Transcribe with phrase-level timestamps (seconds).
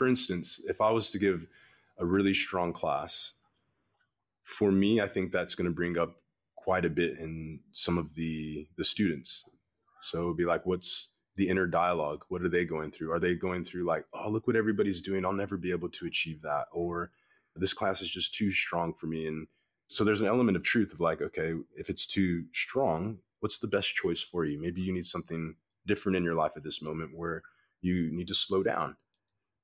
[0.00, 1.46] for instance, if I was to give
[1.98, 3.32] a really strong class,
[4.44, 6.22] for me, I think that's going to bring up
[6.56, 9.44] quite a bit in some of the the students.
[10.00, 12.24] So it'd be like, what's the inner dialogue?
[12.30, 13.12] What are they going through?
[13.12, 15.26] Are they going through like, oh, look what everybody's doing.
[15.26, 17.10] I'll never be able to achieve that, or
[17.54, 19.26] this class is just too strong for me.
[19.26, 19.48] And
[19.88, 23.68] so there's an element of truth of like, okay, if it's too strong, what's the
[23.68, 24.58] best choice for you?
[24.58, 25.56] Maybe you need something
[25.86, 27.42] different in your life at this moment where
[27.82, 28.96] you need to slow down.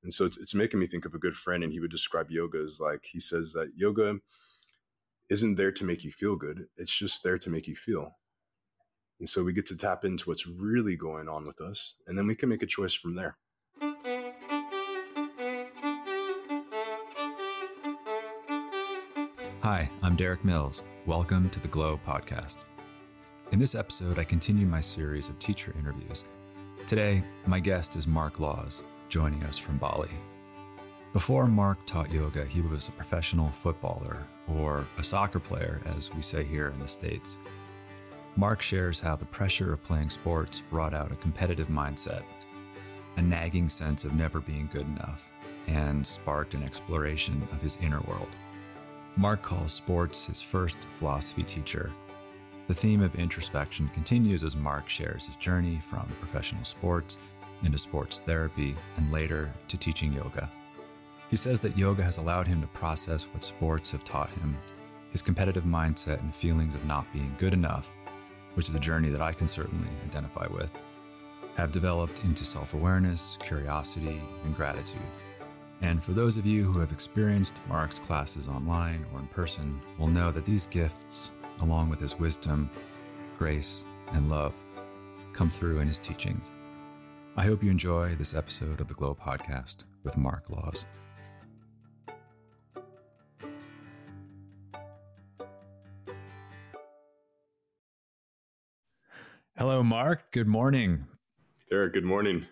[0.07, 2.30] And so it's, it's making me think of a good friend, and he would describe
[2.30, 4.20] yoga as like, he says that yoga
[5.29, 8.16] isn't there to make you feel good, it's just there to make you feel.
[9.19, 12.29] And so we get to tap into what's really going on with us, and then
[12.29, 13.37] we can make a choice from there.
[19.62, 20.84] Hi, I'm Derik Mills.
[21.07, 22.59] Welcome to the Glo Podcast.
[23.51, 26.27] In this episode, I continue my series of teacher interviews.
[26.87, 30.10] Today, my guest is Marc Laws, joining us from Bali.
[31.12, 36.21] Before Marc taught yoga, he was a professional footballer, or a soccer player, as we
[36.21, 37.38] say here in the States.
[38.37, 42.23] Marc shares how the pressure of playing sports brought out a competitive mindset,
[43.16, 45.30] a nagging sense of never being good enough,
[45.66, 48.37] and sparked an exploration of his inner world.
[49.16, 51.90] Marc calls sports his first philosophy teacher.
[52.68, 57.16] The theme of introspection continues as Marc shares his journey from professional sports
[57.62, 60.51] into sports therapy and later to teaching yoga.
[61.30, 64.56] He says that yoga has allowed him to process what sports have taught him,
[65.10, 67.93] his competitive mindset and feelings of not being good enough,
[68.54, 70.72] which is a journey that I can certainly identify with,
[71.56, 75.00] have developed into self awareness, curiosity, and gratitude.
[75.82, 80.06] And for those of you who have experienced Marc's classes online or in person, will
[80.06, 82.71] know that these gifts, along with his wisdom,
[83.37, 84.54] grace, and love,
[85.32, 86.50] come through in his teachings.
[87.38, 90.87] I hope you enjoy this episode of the Glo Podcast with Marc Laws.
[99.59, 100.33] Hello, Marc.
[100.33, 101.05] Good morning.
[101.71, 102.47] Derik, good morning.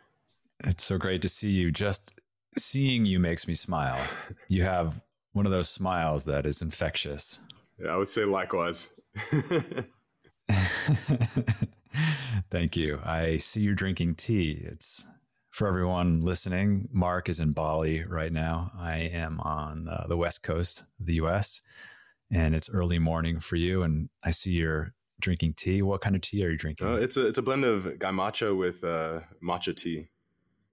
[0.64, 1.72] It's so great to see you.
[1.72, 2.12] Just
[2.58, 3.98] seeing you makes me smile.
[4.48, 5.00] You have
[5.32, 7.40] one of those smiles that is infectious.
[7.82, 8.90] Yeah, I would say likewise.
[12.54, 13.00] Thank you.
[13.04, 14.62] I see you're drinking tea.
[14.64, 15.04] It's
[15.50, 16.88] for everyone listening.
[16.92, 18.70] Marc is in Bali right now.
[18.78, 21.62] I am on uh, the west coast of the US,
[22.30, 23.82] and it's early morning for you.
[23.82, 25.82] And I see you're drinking tea.
[25.82, 26.86] What kind of tea are you drinking?
[26.86, 30.06] Uh, it's a it's a blend of genmaicha with uh, matcha tea.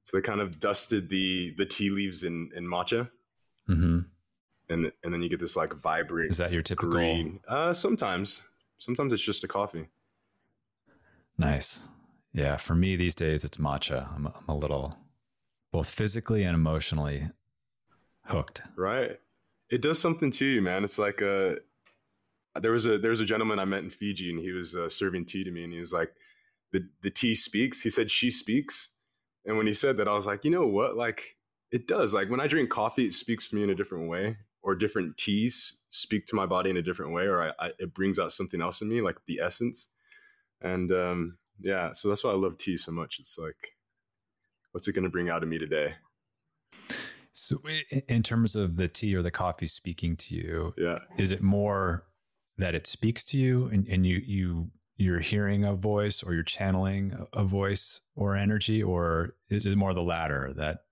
[0.04, 3.10] So they kind of dusted the the tea leaves in in matcha,
[3.68, 4.02] mm-hmm.
[4.70, 6.30] and and then you get this like vibrant.
[6.30, 6.92] Is that your typical?
[6.92, 7.40] Green.
[7.48, 9.88] Uh, sometimes, sometimes it's just a coffee.
[11.42, 11.84] Nice.
[12.34, 14.08] Yeah, for me these days it's matcha.
[14.16, 14.98] I'm, I'm a little
[15.72, 17.30] both physically and emotionally
[18.26, 18.62] hooked.
[18.78, 19.20] Right.
[19.70, 20.84] It does something to you, man.
[20.84, 21.58] It's like a
[22.60, 24.90] there was a there was a gentleman I met in Fiji, and he was uh,
[24.90, 26.14] serving tea to me, and he was like,
[26.72, 28.90] "the the tea speaks." He said, "She speaks,"
[29.46, 30.96] and when he said that, I was like, you know what?
[30.96, 31.38] Like
[31.72, 32.14] it does.
[32.14, 35.18] Like when I drink coffee, it speaks to me in a different way, or different
[35.18, 38.34] teas speak to my body in a different way, or I, I, it brings out
[38.34, 39.88] something else in me, like the essence.
[40.62, 43.18] And um, yeah, so that's why I love tea so much.
[43.20, 43.76] It's like,
[44.72, 45.96] what's it going to bring out of me today?
[47.34, 47.58] So,
[48.10, 52.04] in terms of the tea or the coffee speaking to you, yeah, is it more
[52.58, 56.44] that it speaks to you and, and you you you're hearing a voice or you're
[56.44, 60.84] channeling a voice or energy or is it more the latter that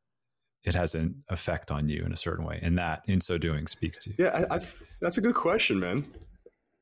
[0.64, 3.68] it has an effect on you in a certain way and that in so doing
[3.68, 4.60] speaks to you yeah I,
[5.00, 6.06] that's a good question man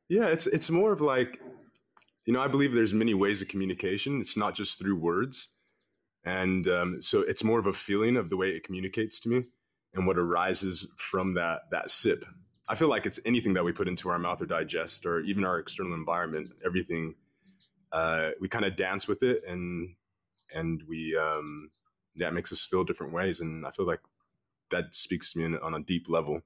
[0.09, 1.41] yeah it's it's more of like
[2.27, 5.49] you know i believe there's many ways of communication it's not just through words
[6.23, 9.43] and um, so it's more of a feeling of the way it communicates to me
[9.95, 12.23] and what arises from that that sip
[12.69, 15.45] I feel like it's anything that we put into our mouth or digest, or even
[15.45, 16.51] our external environment.
[16.65, 17.15] Everything
[17.91, 19.95] uh, we kind of dance with it, and
[20.53, 21.69] and we um,
[22.15, 23.39] yeah, makes us feel different ways.
[23.39, 24.01] And I feel like
[24.69, 26.41] that speaks to me on a deep level.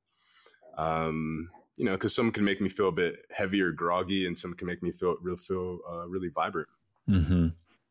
[0.77, 4.37] Um, you know, because some can make me feel a bit heavy or groggy, and
[4.37, 6.67] some can make me feel real feel uh, really vibrant.
[7.09, 7.47] Mm-hmm.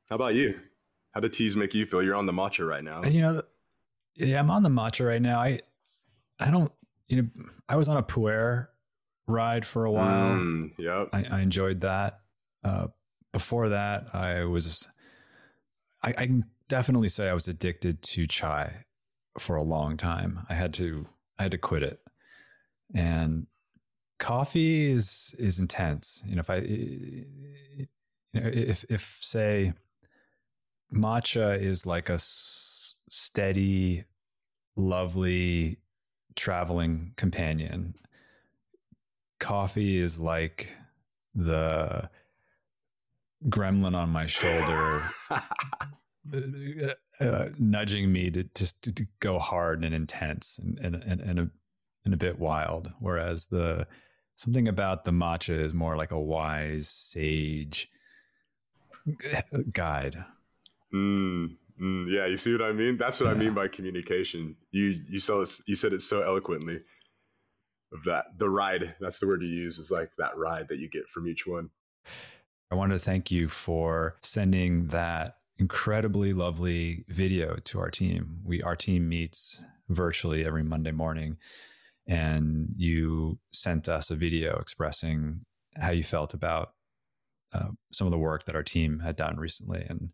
[0.08, 0.58] How about you?
[1.12, 2.02] How do teas make you feel?
[2.02, 3.02] You're on the matcha right now.
[3.04, 3.42] You know,
[4.14, 5.40] yeah, I'm on the matcha right now.
[5.40, 5.60] I
[6.38, 6.72] I don't
[7.10, 7.28] you know,
[7.68, 8.68] I was on a pu'er
[9.26, 10.36] ride for a while.
[10.36, 11.08] Mm, yep.
[11.12, 12.20] I, I, enjoyed that.
[12.64, 12.86] Uh,
[13.32, 14.88] before that, I was,
[16.02, 18.84] I, I, can definitely say I was addicted to chai
[19.38, 20.46] for a long time.
[20.48, 21.06] I had to,
[21.38, 22.00] I had to quit it.
[22.94, 23.46] And
[24.20, 26.22] coffee is, is intense.
[26.24, 27.26] You know, if I, you
[28.34, 29.72] know, if, if say
[30.94, 34.04] matcha is like a s- steady,
[34.76, 35.78] lovely
[36.36, 37.94] traveling companion.
[39.40, 40.74] Coffee is like
[41.34, 42.08] the
[43.48, 49.94] gremlin on my shoulder, uh, uh, nudging me to just to, to, go hard and
[49.94, 51.50] intense and, and, and, and, a,
[52.04, 52.90] and a bit wild.
[52.98, 53.86] Whereas the
[54.40, 57.90] something about the matcha is more like a wise sage
[59.72, 60.24] guide.
[60.94, 62.96] Mm, mm, yeah, you see what I mean?
[62.96, 63.34] That's what yeah.
[63.34, 64.56] I mean by communication.
[64.70, 66.80] You you saw this, you said it so eloquently.
[67.92, 68.94] Of that, the ride.
[69.00, 69.78] That's the word you use.
[69.78, 71.68] Is like that ride that you get from each one.
[72.70, 78.38] I wanted to thank you for sending that incredibly lovely video to our team.
[78.44, 81.36] We our team meets virtually every Monday morning,
[82.10, 85.40] and you sent us a video expressing
[85.76, 86.70] how you felt about
[87.54, 89.86] uh, some of the work that our team had done recently.
[89.88, 90.10] And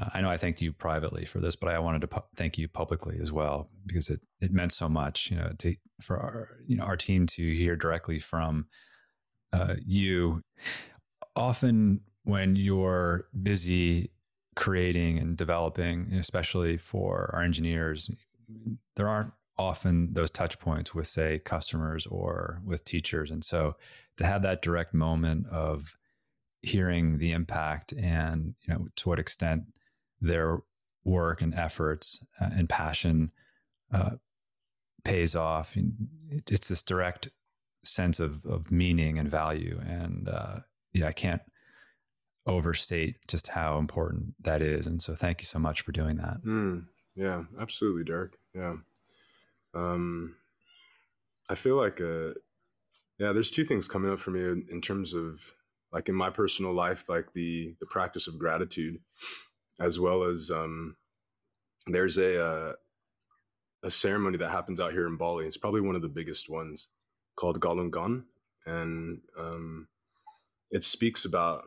[0.00, 2.56] uh, I know I thanked you privately for this, but I wanted to pu- thank
[2.56, 6.48] you publicly as well because it it meant so much, you know, to for our
[6.66, 8.66] you know our team to hear directly from
[9.52, 10.40] uh, you
[11.34, 14.12] often when you're busy
[14.54, 18.08] creating and developing, especially for our engineers,
[18.94, 23.30] there aren't often those touch points with, say, customers or with teachers.
[23.30, 23.76] And so
[24.16, 25.96] to have that direct moment of
[26.62, 29.64] hearing the impact and, you know, to what extent
[30.20, 30.58] their
[31.04, 33.32] work and efforts uh, and passion
[33.92, 34.10] uh,
[35.04, 35.76] pays off,
[36.46, 37.28] it's this direct
[37.84, 39.80] sense of, of meaning and value.
[39.84, 40.60] And, uh,
[40.92, 41.42] yeah, I can't
[42.46, 44.86] overstate just how important that is.
[44.86, 46.44] And so thank you so much for doing that.
[46.44, 48.34] Mm, yeah, absolutely, Derik.
[48.54, 48.74] Yeah.
[49.74, 50.36] Um,
[51.48, 52.34] I feel like, uh,
[53.18, 55.40] yeah, there's two things coming up for me in, in terms of
[55.92, 58.98] like in my personal life, like the, the practice of gratitude,
[59.80, 60.96] as well as, um,
[61.86, 62.72] there's a, uh,
[63.82, 65.46] a ceremony that happens out here in Bali.
[65.46, 66.88] It's probably one of the biggest ones
[67.36, 68.24] called Galungan.
[68.64, 69.88] And, um,
[70.70, 71.64] it speaks about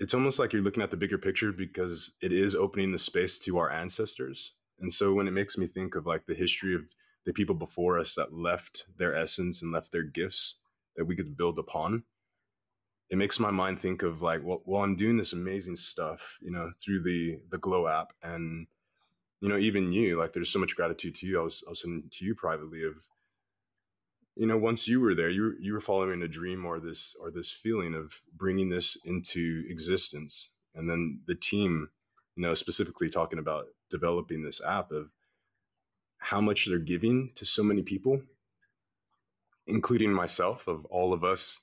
[0.00, 3.38] it's almost like you're looking at the bigger picture because it is opening the space
[3.40, 4.54] to our ancestors.
[4.80, 6.92] And so when it makes me think of like the history of
[7.26, 10.56] the people before us that left their essence and left their gifts
[10.96, 12.04] that we could build upon,
[13.10, 16.50] it makes my mind think of like, well, well, I'm doing this amazing stuff, you
[16.50, 18.66] know, through the the Glo app, and
[19.40, 21.40] you know, even you, like, there's so much gratitude to you.
[21.40, 22.94] I was I was to you privately of
[24.36, 27.30] you know once you were there you you were following a dream or this or
[27.30, 31.88] this feeling of bringing this into existence and then the team
[32.40, 35.10] you know specifically talking about developing this app of
[36.16, 38.22] how much they're giving to so many people
[39.66, 41.60] including myself of all of us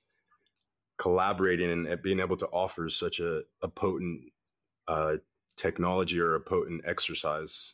[0.99, 4.21] collaborating and being able to offer such a, a potent
[4.87, 5.13] uh,
[5.55, 7.73] technology or a potent exercise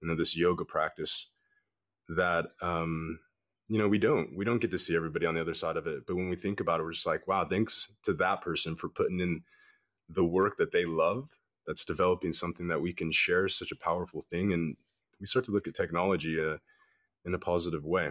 [0.00, 1.30] you know this yoga practice
[2.08, 3.18] that um,
[3.68, 5.88] you know we don't we don't get to see everybody on the other side of
[5.88, 6.06] it.
[6.06, 8.88] But when we think about it we're just like wow thanks to that person for
[8.88, 9.42] putting in
[10.08, 11.36] the work that they love
[11.66, 14.76] that's developing something that we can share such a powerful thing and
[15.20, 16.56] we start to look at technology uh,
[17.24, 18.10] in a positive way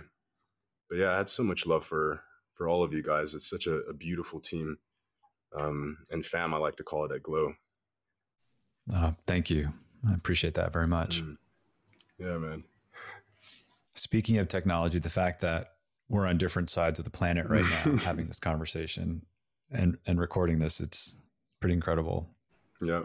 [0.90, 2.22] but yeah i had so much love for
[2.54, 4.78] for all of you guys it's such a, a beautiful team
[5.58, 7.54] um, and fam i like to call it at Glo
[8.94, 9.72] uh, thank you
[10.10, 11.38] i appreciate that very much mm.
[12.20, 12.64] yeah man
[13.96, 15.74] Speaking of technology, the fact that
[16.10, 19.24] we're on different sides of the planet right now having this conversation
[19.72, 21.14] and and recording this, it's
[21.60, 22.28] pretty incredible.
[22.81, 23.04] Yeah.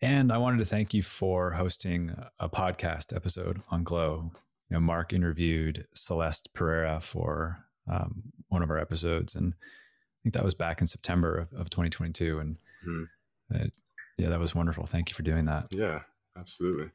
[0.00, 4.30] And I wanted to thank you for hosting a podcast episode on Glo.
[4.70, 10.34] You know, Marc interviewed Celest Pereira for um, one of our episodes, and I think
[10.34, 12.38] that was back in September of, of 2022.
[12.38, 12.56] And
[12.86, 13.54] mm-hmm.
[13.56, 13.76] it,
[14.18, 14.86] yeah, that was wonderful.
[14.86, 15.66] Thank you for doing that.
[15.70, 16.00] Yeah,
[16.38, 16.90] absolutely.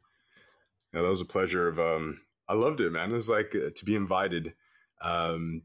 [0.93, 3.11] Yeah, that was a pleasure of um, I loved it, man.
[3.11, 4.53] It was like uh, to be invited
[5.01, 5.61] um,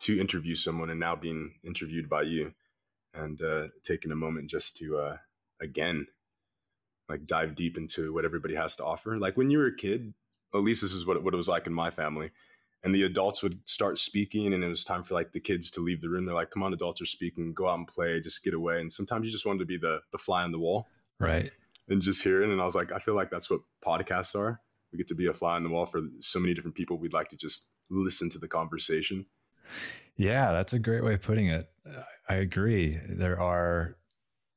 [0.00, 2.54] to interview someone and now being interviewed by you
[3.14, 5.16] and uh, taking a moment just to, uh,
[5.60, 6.06] again,
[7.08, 9.18] like dive deep into what everybody has to offer.
[9.18, 10.14] Like when you were a kid,
[10.54, 12.30] at least this is what it, what it was like in my family.
[12.84, 15.80] And the adults would start speaking, and it was time for like the kids to
[15.80, 16.26] leave the room.
[16.26, 17.52] They're like, "Come on, adults are speaking.
[17.52, 18.20] Go out and play.
[18.20, 20.60] Just get away." And sometimes you just wanted to be the the fly on the
[20.60, 20.86] wall,
[21.18, 21.50] right?
[21.88, 22.52] And just hearing.
[22.52, 24.60] And I was like, I feel like that's what podcasts are
[24.92, 26.98] we get to be a fly on the wall for so many different people.
[26.98, 29.26] We'd like to just listen to the conversation.
[30.16, 31.70] Yeah, that's a great way of putting it.
[32.28, 32.98] I agree.
[33.08, 33.96] There are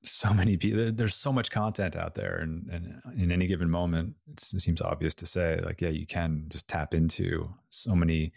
[0.04, 0.92] so many people.
[0.92, 5.14] There's so much content out there, and, and in any given moment, it seems obvious
[5.16, 8.34] to say, like, yeah, you can just tap into so many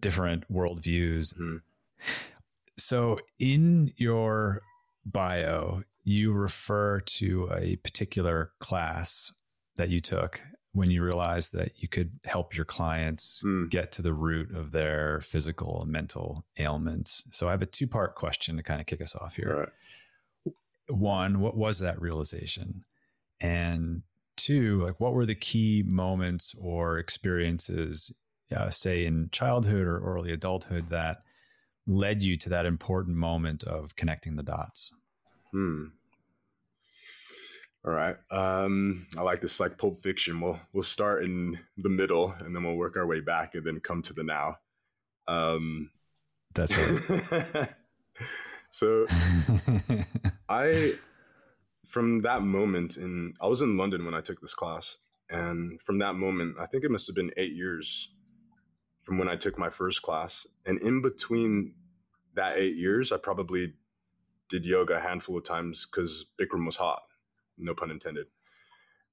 [0.00, 1.34] different worldviews.
[1.34, 1.56] Mm-hmm.
[2.76, 4.60] So, in your
[5.04, 9.32] bio, you refer to a particular class
[9.76, 10.40] that you took
[10.72, 13.70] when you realized that you could help your clients Mm.
[13.70, 17.24] get to the root of their physical and mental ailments.
[17.32, 19.70] So I have a two part question to kind of kick us off here.
[20.46, 20.54] Right.
[20.88, 22.84] One, what was that realization?
[23.40, 24.02] And
[24.36, 28.14] two, like what were the key moments or experiences,
[28.54, 31.22] uh, say in childhood or early adulthood, that
[31.86, 34.94] led you to that important moment of connecting the dots?
[35.50, 35.86] Hmm.
[37.84, 38.16] All right.
[38.30, 40.40] Um, I like this like Pulp Fiction.
[40.40, 43.80] We'll we'll start in the middle and then we'll work our way back and then
[43.80, 44.56] come to the now.
[45.28, 45.90] Um,
[46.54, 47.68] That's right.
[48.70, 49.06] so
[50.48, 50.94] I,
[51.86, 54.96] from that moment in, I was in London when I took this class,
[55.30, 58.08] and from that moment, I think it must have been eight years
[59.02, 61.74] from when I took my first class, and in between
[62.34, 63.74] that eight years, I probably
[64.48, 67.02] did yoga a handful of times because Bikram was hot,
[67.58, 68.26] no pun intended,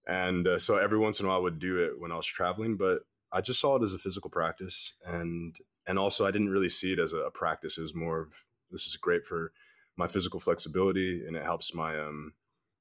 [0.07, 2.25] and uh, so every once in a while I would do it when I was
[2.25, 2.99] traveling, but
[3.31, 5.55] I just saw it as a physical practice, and
[5.87, 7.77] and also I didn't really see it as a, a practice.
[7.77, 8.33] It was more of
[8.71, 9.51] this is great for
[9.97, 12.33] my physical flexibility and it helps my um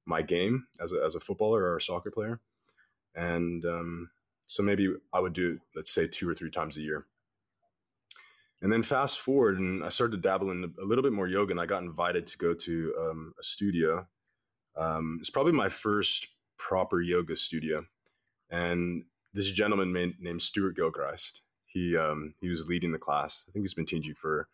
[0.06, 2.40] my game as a as a footballer or a soccer player.
[3.14, 4.11] And um,
[4.47, 7.06] so maybe I would do let's say two or three times a year.
[8.62, 11.50] And then fast forward, and I started to dabble in a little bit more yoga,
[11.50, 14.06] and I got invited to go to um, a studio.
[14.76, 16.28] Um, it's probably my first
[16.59, 17.87] proper yoga studio,
[18.50, 21.43] and this gentleman named, Stewart Gilchrist.
[21.66, 23.45] He um, he was leading the class.
[23.49, 24.49] I think he's been teaching for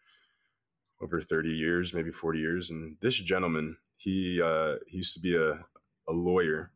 [1.03, 2.71] over 30 years, maybe 40 years.
[2.71, 5.65] And this gentleman, he uh, he used to be a,
[6.09, 6.71] a lawyer,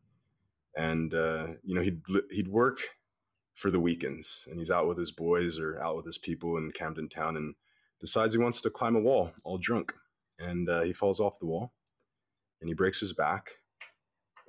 [0.75, 2.79] and uh, you know he'd he'd work
[3.53, 6.71] for the weekends, and he's out with his boys or out with his people in
[6.71, 7.55] Camden Town, and
[7.99, 9.93] decides he wants to climb a wall, all drunk,
[10.37, 11.71] and uh, he falls off the wall,
[12.61, 13.51] and he breaks his back,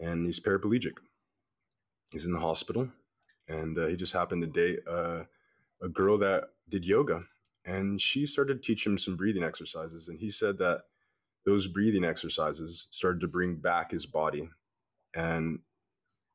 [0.01, 0.95] and he's paraplegic.
[2.13, 2.89] He's in the hospital,
[3.49, 5.25] and uh, he just happened to date uh,
[5.83, 7.23] a girl that did yoga
[7.65, 10.83] and she started to teach him some breathing exercises and he said that
[11.45, 14.49] those breathing exercises started to bring back his body
[15.15, 15.59] and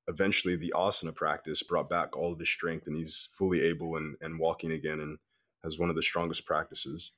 [0.07, 4.15] eventually the asana practice brought back all of his strength and he's fully able and,
[4.21, 5.17] and walking again and
[5.63, 7.13] has one of the strongest practices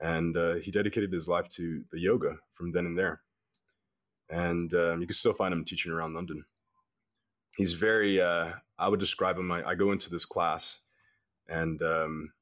[0.00, 3.20] and uh, he dedicated his life to the yoga from then and there
[4.30, 6.44] and um, you can still find him teaching around london
[7.56, 10.80] he's very uh, i would describe him I, I, go into this class
[11.48, 12.32] and um,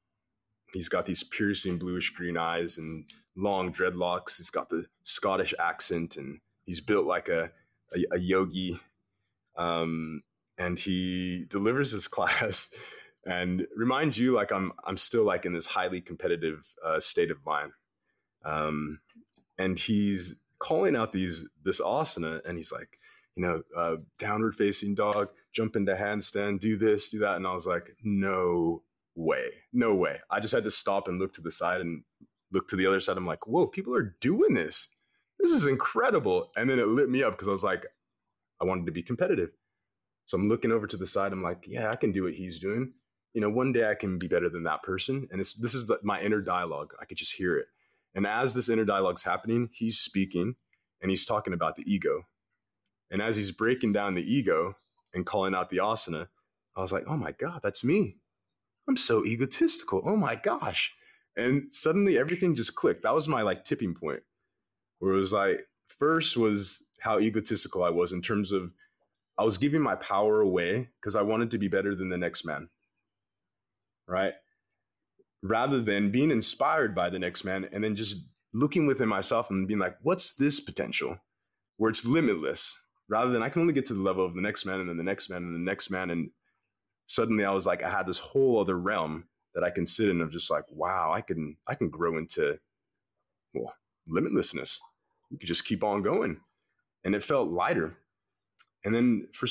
[0.73, 4.37] he's got these piercing bluish green eyes and long dreadlocks.
[4.37, 7.51] He's got the Scottish accent and he's built like a,
[7.95, 8.79] a, a yogi.
[9.55, 10.23] Um,
[10.57, 12.69] and he delivers his class
[13.25, 17.45] and reminds you like I'm, I'm still like in this highly competitive uh, state of
[17.45, 17.71] mind.
[18.43, 18.99] Um,
[19.57, 22.99] and he's calling out these, this asana and he's like,
[23.35, 27.35] you know, uh, downward facing dog, jump into handstand, do this, do that.
[27.35, 28.81] And I was like, no
[29.15, 29.49] way.
[29.73, 30.19] No way.
[30.31, 32.03] I just had to stop and look to the side and
[32.51, 33.17] look to the other side.
[33.17, 34.89] I'm like, whoa, people are doing this.
[35.39, 36.51] This is incredible.
[36.55, 37.85] And then it lit me up because I was like,
[38.59, 39.51] I wanted to be competitive.
[40.25, 41.31] So I'm looking over to the side.
[41.31, 42.93] I'm like, yeah, I can do what he's doing.
[43.33, 45.27] You know, one day I can be better than that person.
[45.31, 46.93] And it's, this is my inner dialogue.
[46.99, 47.67] I could just hear it.
[48.17, 50.55] And as this inner dialogue's happening, he's speaking
[51.01, 52.23] and he's talking about the ego.
[53.11, 54.75] And as he's breaking down the ego
[55.13, 56.27] and calling out the asana,
[56.75, 58.17] I was like, oh my God, that's me.
[58.89, 60.01] I'm so egotistical.
[60.03, 60.91] Oh my gosh.
[61.37, 63.03] And suddenly everything just clicked.
[63.03, 64.23] That was my like tipping point
[64.97, 68.71] where it was like, first was how egotistical I was in terms of
[69.37, 72.45] I was giving my power away because I wanted to be better than the next
[72.45, 72.69] man.
[74.07, 74.33] Right.
[75.43, 79.67] Rather than being inspired by the next man and then just looking within myself and
[79.67, 81.17] being like, what's this potential
[81.77, 82.77] where it's limitless
[83.09, 84.97] rather than I can only get to the level of the next man and then
[84.97, 86.09] the next man and the next man.
[86.09, 86.31] And
[87.05, 89.25] suddenly I was like, I had this whole other realm
[89.55, 92.59] that I can sit in of just like, wow, I can, I can grow into,
[93.53, 93.73] well,
[94.09, 94.77] limitlessness.
[95.31, 96.41] We could just keep on going.
[97.03, 97.97] And it felt lighter.
[98.83, 99.47] And then for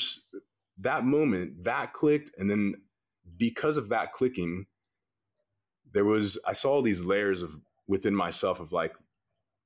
[0.79, 2.31] that moment, that clicked.
[2.37, 2.75] And then
[3.37, 4.67] because of that clicking,
[5.93, 7.51] there was, I saw all these layers of
[7.87, 8.93] within myself of like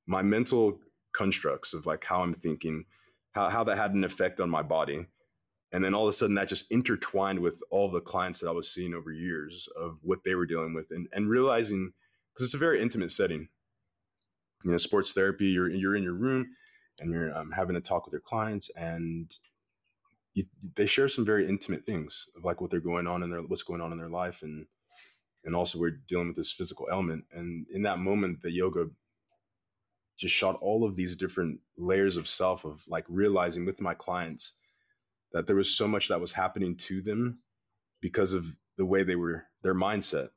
[0.05, 0.79] my mental
[1.13, 2.85] constructs of like how I'm thinking,
[3.31, 5.05] how, how that had an effect on my body.
[5.71, 8.51] And then all of a sudden that just intertwined with all the clients that i
[8.51, 11.93] was seeing over years of what they were dealing with and, and realizing
[12.33, 13.47] because it's a very intimate setting.
[14.63, 16.51] You know sports therapy you're, you're in your room
[16.99, 19.35] and you're um, having a talk with your clients and
[20.33, 23.41] you, they share some very intimate things of like what they're going on in their
[23.41, 24.67] what's going on in their life and
[25.45, 28.87] and also we're dealing with this physical element and in that moment the yoga
[30.17, 34.53] just shot all of these different layers of self of like realizing with my clients
[35.33, 37.39] that there was so much that was happening to them
[38.01, 40.29] because of the way they were their mindset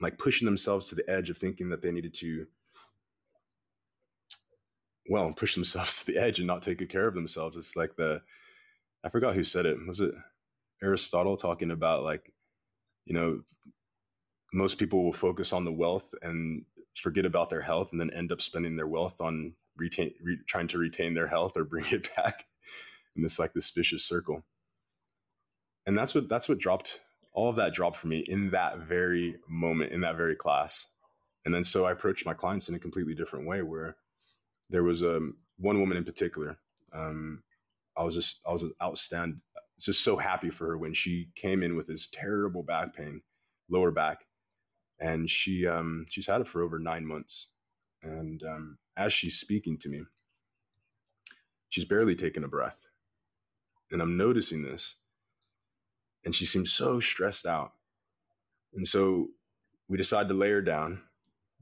[0.00, 2.46] like pushing themselves to the edge of thinking that they needed to
[5.08, 7.56] well push themselves to the edge and not take good care of themselves.
[7.56, 8.20] It's like the
[9.04, 9.76] i forgot who said it.
[9.86, 10.12] Was it
[10.82, 12.32] aristotle talking about like
[13.06, 13.40] you know
[14.52, 18.32] most people will focus on the wealth and forget about their health and then end
[18.32, 22.08] up spending their wealth on retain re, trying to retain their health or bring it
[22.16, 22.46] back.
[23.14, 24.42] And it's like this vicious circle.
[25.86, 27.00] And that's what that's what dropped
[27.32, 30.88] all of that dropped for me in that very moment in that very class.
[31.44, 33.96] And then so i approached my clients in a completely different way where
[34.70, 36.58] there was um, one woman in particular
[36.92, 37.42] um,
[37.96, 39.38] i was just i was outstand
[39.78, 43.20] just so happy for her when she came in with this terrible back pain
[43.70, 44.25] lower back
[45.00, 47.48] and she um, she's had it for over nine months.
[48.02, 50.02] And um, as she's speaking to me,
[51.68, 52.86] she's barely taking a breath,
[53.90, 54.96] and I'm noticing this,
[56.24, 57.72] and she seems so stressed out.
[58.74, 59.28] And so
[59.88, 61.00] we decide to lay her down,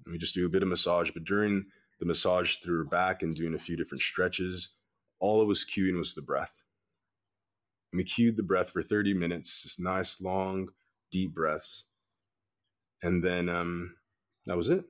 [0.04, 1.10] and we just do a bit of massage.
[1.10, 1.66] But during
[2.00, 4.70] the massage through her back and doing a few different stretches,
[5.20, 6.62] all it was cueing was the breath.
[7.92, 10.68] And we cued the breath for 30 minutes, just nice, long,
[11.12, 11.86] deep breaths
[13.04, 13.94] and then um,
[14.46, 14.84] that was it.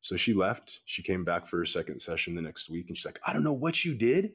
[0.00, 0.80] So she left.
[0.84, 3.44] She came back for her second session the next week, and she's like, "I don't
[3.44, 4.32] know what you did,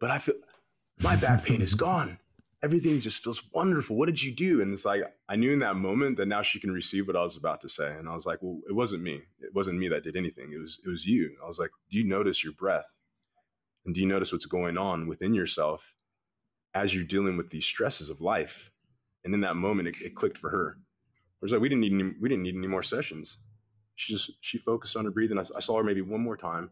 [0.00, 0.36] but I feel
[1.00, 2.18] my back pain is gone.
[2.62, 3.96] Everything just feels wonderful.
[3.96, 6.58] What did you do?" And it's like I knew in that moment that now she
[6.58, 9.02] can receive what I was about to say, and I was like, "Well, it wasn't
[9.02, 9.20] me.
[9.40, 10.52] It wasn't me that did anything.
[10.52, 12.96] It was it was you." I was like, "Do you notice your breath?
[13.84, 15.94] And do you notice what's going on within yourself
[16.74, 18.70] as you're dealing with these stresses of life?"
[19.24, 20.78] And in that moment, it, it clicked for her
[21.44, 23.38] was like we didn't need any, we didn't need any more sessions.
[23.96, 25.38] She just she focused on her breathing.
[25.38, 26.70] I, I saw her maybe one more time.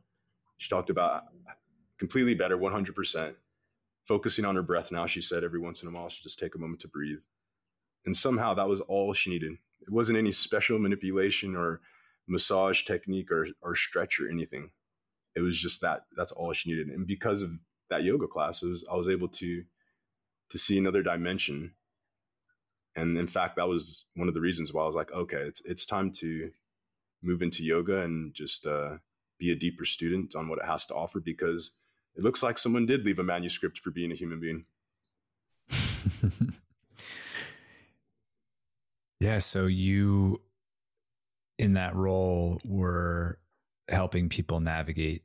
[0.58, 1.52] She talked about uh,
[1.98, 3.36] completely better, one hundred percent.
[4.06, 6.54] Focusing on her breath now, she said every once in a while she just take
[6.54, 7.22] a moment to breathe,
[8.04, 9.52] and somehow that was all she needed.
[9.80, 11.80] It wasn't any special manipulation or
[12.28, 14.70] massage technique or or stretch or anything.
[15.34, 17.50] It was just that that's all she needed, and because of
[17.90, 19.64] that yoga classes, I was able to
[20.50, 21.74] to see another dimension
[22.96, 25.60] and in fact that was one of the reasons why i was like okay it's
[25.64, 26.50] it's time to
[27.22, 28.96] move into yoga and just uh,
[29.38, 31.72] be a deeper student on what it has to offer because
[32.14, 34.64] it looks like someone did leave a manuscript for being a human being.
[39.18, 40.42] Yeah so you
[41.58, 43.38] in that role were
[43.88, 45.22] helping people navigate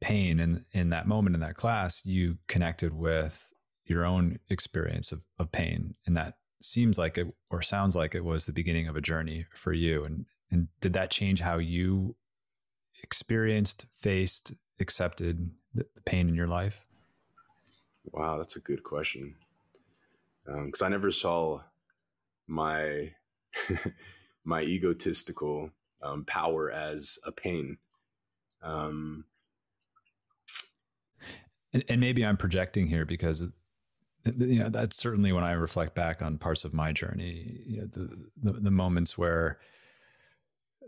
[0.00, 2.04] pain and in that moment in that class.
[2.04, 3.50] You connected with
[3.86, 8.24] your own experience of, of pain and that seems like it or sounds like it
[8.24, 12.16] was the beginning of a journey for you and and did that change how you
[13.02, 16.84] experienced faced accepted the, the pain in your life?
[18.12, 19.34] Wow that's a good question.
[20.44, 21.60] Because um, i never saw
[22.46, 23.12] my
[24.44, 25.70] my egotistical
[26.02, 27.76] um, power as a pain.
[28.62, 29.24] Um,
[31.72, 33.46] and, and maybe i'm projecting here because
[34.24, 37.86] you know, that's certainly when I reflect back on parts of my journey, you know,
[37.86, 39.58] the, the, the moments where,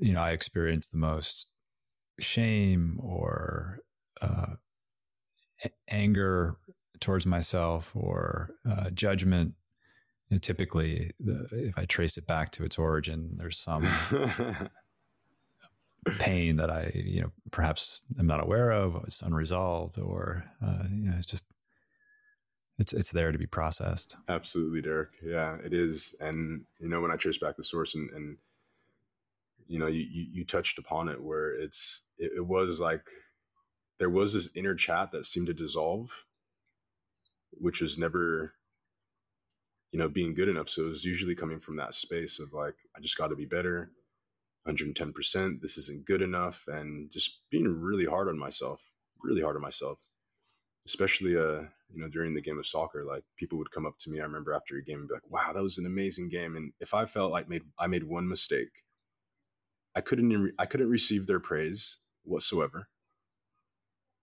[0.00, 1.48] you know, I experienced the most
[2.18, 3.80] shame or
[4.20, 4.54] uh,
[5.88, 6.56] anger
[7.00, 9.54] towards myself or uh, judgment.
[10.28, 13.86] You know, typically, the, if I trace it back to its origin, there's some
[16.18, 21.10] pain that I, you know, perhaps I'm not aware of, it's unresolved, or uh, you
[21.10, 21.44] know, it's just
[22.82, 24.16] it's it's there to be processed.
[24.28, 25.10] Absolutely, Derik.
[25.22, 26.14] Yeah, it is.
[26.20, 28.36] And you know, when I trace back the source and, and
[29.68, 33.06] you know, you, you, you touched upon it where it's it, it was like
[33.98, 36.10] there was this inner chat that seemed to dissolve,
[37.52, 38.52] which was never
[39.92, 40.68] you know being good enough.
[40.68, 43.46] So it was usually coming from that space of like, I just got to be
[43.46, 43.92] better.
[44.68, 45.60] 110%.
[45.60, 46.68] This isn't good enough.
[46.68, 48.80] And just being really hard on myself,
[49.20, 49.98] really hard on myself
[50.86, 54.10] especially uh you know during the game of soccer like people would come up to
[54.10, 56.56] me i remember after a game and be like wow that was an amazing game.
[56.56, 58.84] And if i felt like made i made one mistake
[59.94, 62.88] i couldn't i couldn't receive their praise whatsoever.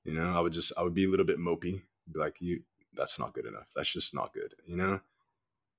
[0.04, 2.62] You know i would just i would be a little bit mopey be like you
[2.93, 3.67] that's not good enough.
[3.76, 5.00] That's just not good you know?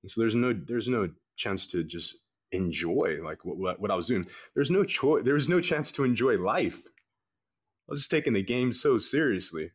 [0.01, 2.17] And so there's no there's no chance to just
[2.51, 4.27] enjoy like what, what, what i was doing.
[4.55, 6.81] There's no choice there was no chance to enjoy life.
[6.85, 9.71] I was just taking the game so seriously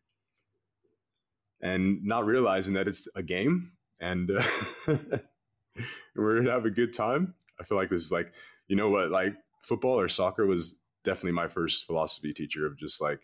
[1.61, 4.42] and not realizing that it's a game and uh,
[6.16, 7.35] we're gonna have a good time.
[7.61, 8.33] I feel like this is like,
[8.69, 13.01] you know what, like football or soccer was definitely my first philosophy teacher of just
[13.01, 13.21] like,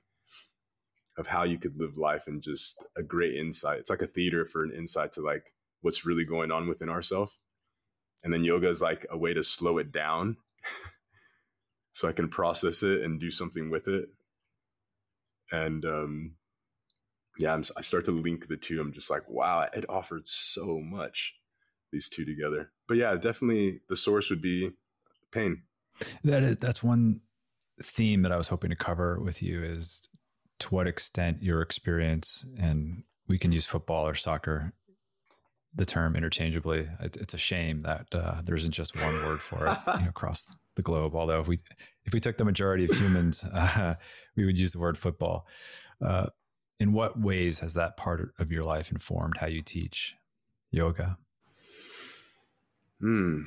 [1.19, 3.81] of how you could live life and just a great insight.
[3.81, 7.37] It's like a theater for an insight to like what's really going on within ourselves.
[8.25, 10.37] And then yoga is like a way to slow it down
[11.93, 14.07] so I can process it and do something with it.
[15.51, 16.35] And um,
[17.39, 18.81] yeah, I'm, I start to link the two.
[18.81, 21.35] I'm just like, wow, it offered so much,
[21.93, 22.71] these two together.
[22.89, 24.71] But yeah, definitely the source would be
[25.31, 25.63] pain.
[26.25, 27.21] That is, that's one
[27.83, 30.09] theme that I was hoping to cover with you is
[30.61, 34.73] to what extent your experience, and we can use football or soccer,
[35.75, 36.89] the term interchangeably.
[37.01, 40.47] It's a shame that uh, there isn't just one word for it you know, across
[40.77, 41.15] the globe.
[41.15, 41.59] Although if we
[42.05, 43.95] if we took the majority of humans, uh,
[44.37, 45.47] we would use the word football.
[46.05, 46.27] Uh,
[46.83, 50.17] in what ways has that part of your life informed how you teach
[50.73, 51.17] yoga?
[53.01, 53.43] Hmm.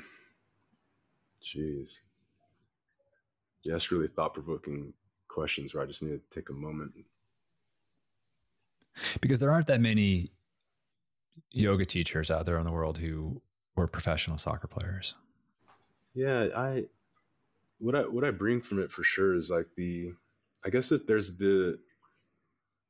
[1.44, 2.00] Jeez.
[3.64, 4.94] Yeah, it's really thought provoking
[5.28, 6.94] questions where I just need to take a moment.
[9.20, 10.32] Because there aren't that many
[11.52, 13.42] yoga teachers out there in the world who
[13.76, 15.14] were professional soccer players.
[16.14, 16.86] Yeah, I
[17.80, 20.14] what I what I bring from it for sure is like the
[20.64, 21.80] I guess that there's the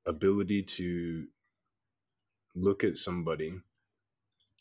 [0.05, 1.27] ability to
[2.55, 3.53] look at somebody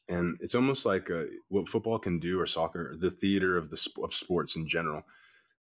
[0.08, 3.88] and it's almost like a, what football can do or soccer the theater of the
[4.02, 5.02] of sports in general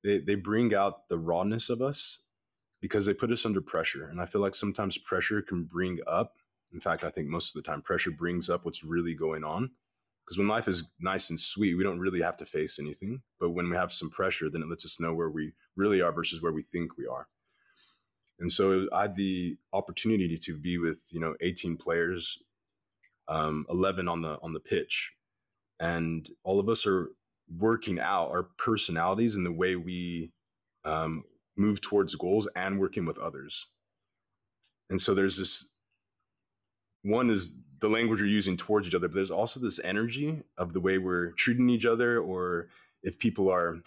[0.03, 2.19] they they bring out the rawness of us
[2.81, 6.33] because they put us under pressure and i feel like sometimes pressure can bring up
[6.73, 9.69] in fact i think most of the time pressure brings up what's really going on
[10.25, 13.51] because when life is nice and sweet we don't really have to face anything but
[13.51, 16.41] when we have some pressure then it lets us know where we really are versus
[16.41, 17.27] where we think we are
[18.39, 22.41] and so I had the opportunity to be with you know 18 players,
[23.27, 25.13] um, 11 on the on the pitch,
[25.79, 27.09] and all of us are
[27.57, 30.31] working out our personalities and the way we
[30.85, 31.23] um,
[31.57, 33.67] move towards goals and working with others.
[34.89, 35.69] And so there's this
[37.03, 40.73] one is the language you're using towards each other, but there's also this energy of
[40.73, 42.69] the way we're treating each other, or
[43.03, 43.81] if people are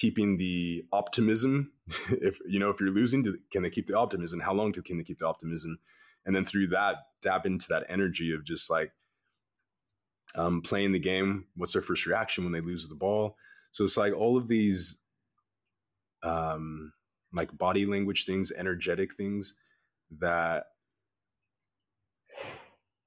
[0.00, 1.72] keeping the optimism
[2.10, 4.40] if you know if you're losing can they keep the optimism?
[4.40, 5.78] How long can they keep the optimism?
[6.24, 8.92] And then through that tap into that energy of just like
[10.36, 13.36] um, playing the game what's their first reaction when they lose the ball?
[13.72, 14.98] So it's like all of these
[16.22, 16.92] um,
[17.32, 19.54] like body language things energetic things
[20.18, 20.64] that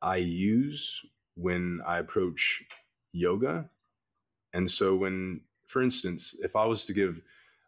[0.01, 1.01] i use
[1.35, 2.63] when i approach
[3.13, 3.69] yoga.
[4.53, 5.41] And so when
[5.73, 7.19] for instance, if I was to give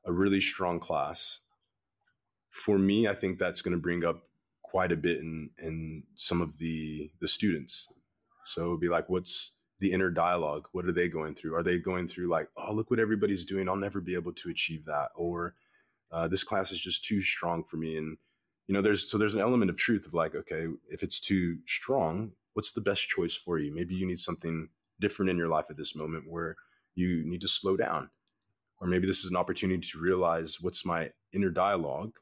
[0.06, 1.40] a really strong class,
[2.52, 4.22] for me, I think that's going to bring up
[4.62, 7.88] quite a bit in in some of the the students.
[8.46, 10.68] So it'd be like, what's the inner dialogue?
[10.72, 11.56] What are they going through?
[11.56, 13.68] Are they going through like, oh, look what everybody's doing.
[13.68, 15.56] I'll never be able to achieve that, or
[16.12, 17.98] uh, this class is just too strong for me.
[17.98, 18.18] And
[18.68, 21.58] you know, there's so there's an element of truth of like, okay, if it's too
[21.66, 23.74] strong, what's the best choice for you?
[23.74, 26.56] Maybe you need something different in your life at this moment where
[26.96, 28.10] you need to slow down.
[28.80, 32.18] Or maybe this is an opportunity to realize what's my inner dialogue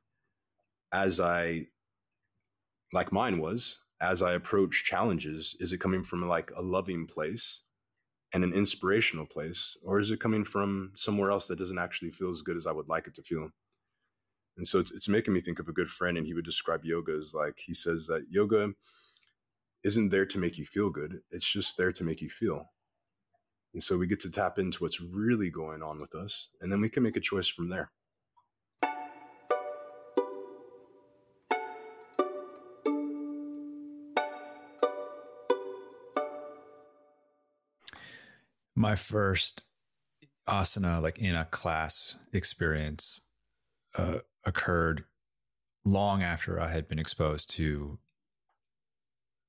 [0.91, 1.67] as I,
[2.91, 5.55] like mine was, as I approach challenges.
[5.59, 7.63] Is it coming from like a loving place
[8.33, 9.77] and an inspirational place?
[9.83, 12.71] Or is it coming from somewhere else that doesn't actually feel as good as I
[12.71, 13.49] would like it to feel?
[14.57, 16.86] And so it's, it's making me think of a good friend, and he would describe
[16.86, 18.73] yoga as like, he says that yoga
[19.83, 22.69] isn't there to make you feel good, it's just there to make you feel.
[23.73, 26.79] And so we get to tap into what's really going on with us, and then
[26.79, 27.91] we can make a choice from there.
[38.75, 39.63] My first
[40.47, 43.21] asana, like in a class experience,
[43.95, 45.05] uh, occurred
[45.86, 47.97] long after I had been exposed to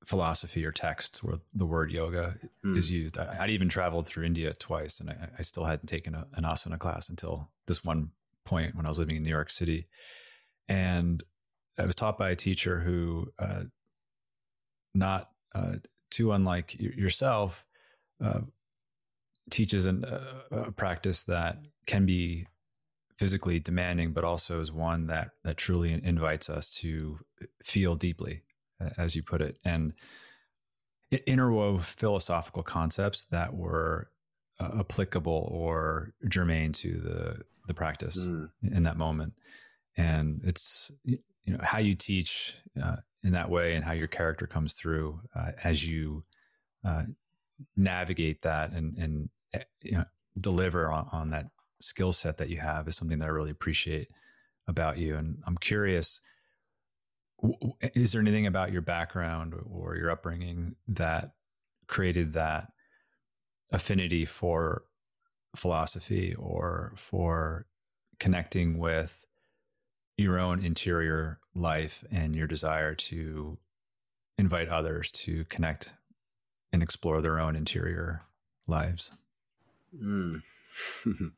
[0.05, 2.77] philosophy or texts where the word yoga mm.
[2.77, 3.17] is used.
[3.17, 6.43] I, would even traveled through India twice, and I, I still hadn't taken a, an
[6.43, 8.11] asana class until this one
[8.45, 9.87] point when I was living in New York City.
[10.69, 11.23] And
[11.77, 13.63] I was taught by a teacher who, uh,
[14.93, 15.73] not uh,
[16.11, 17.65] too unlike yourself,
[18.23, 18.41] uh,
[19.49, 22.47] teaches an, uh, a practice that can be
[23.17, 27.19] physically demanding, but also is one that that truly invites us to
[27.63, 28.43] feel deeply
[28.97, 29.93] as you put it, and
[31.11, 34.09] it interwove philosophical concepts that were
[34.59, 38.49] uh, applicable or germane to the the practice mm.
[38.63, 39.33] in that moment.
[39.97, 44.47] And it's you know how you teach uh, in that way, and how your character
[44.47, 46.23] comes through uh, as you
[46.83, 47.03] uh,
[47.75, 50.05] navigate that and and eh, you know
[50.39, 51.47] deliver on, on that
[51.79, 54.09] skill set that you have is something that I really appreciate
[54.67, 55.15] about you.
[55.15, 56.21] And I'm curious
[57.93, 61.33] is there anything about your background or your upbringing that
[61.87, 62.71] created that
[63.71, 64.83] affinity for
[65.55, 67.65] philosophy or for
[68.19, 69.25] connecting with
[70.17, 73.57] your own interior life and your desire to
[74.37, 75.93] invite others to connect
[76.71, 78.21] and explore their own interior
[78.67, 79.11] lives?
[79.95, 80.41] Mm.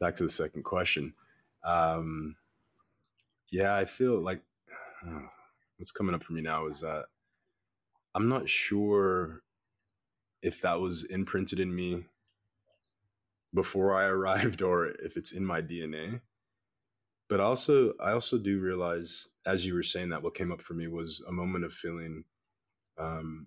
[0.00, 1.14] Back to the second question.
[1.64, 2.36] Um,
[3.50, 4.42] yeah, I feel like
[5.78, 7.04] what's coming up for me now is that
[8.14, 9.42] I'm not sure
[10.42, 12.04] if that was imprinted in me
[13.54, 16.20] before I arrived or if it's in my DNA.
[17.28, 20.74] But also, I also do realize, as you were saying that, what came up for
[20.74, 22.24] me was a moment of feeling
[22.98, 23.46] um,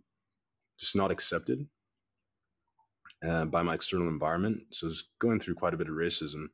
[0.79, 1.67] just not accepted
[3.23, 4.63] uh, by my external environment.
[4.71, 6.45] So I was going through quite a bit of racism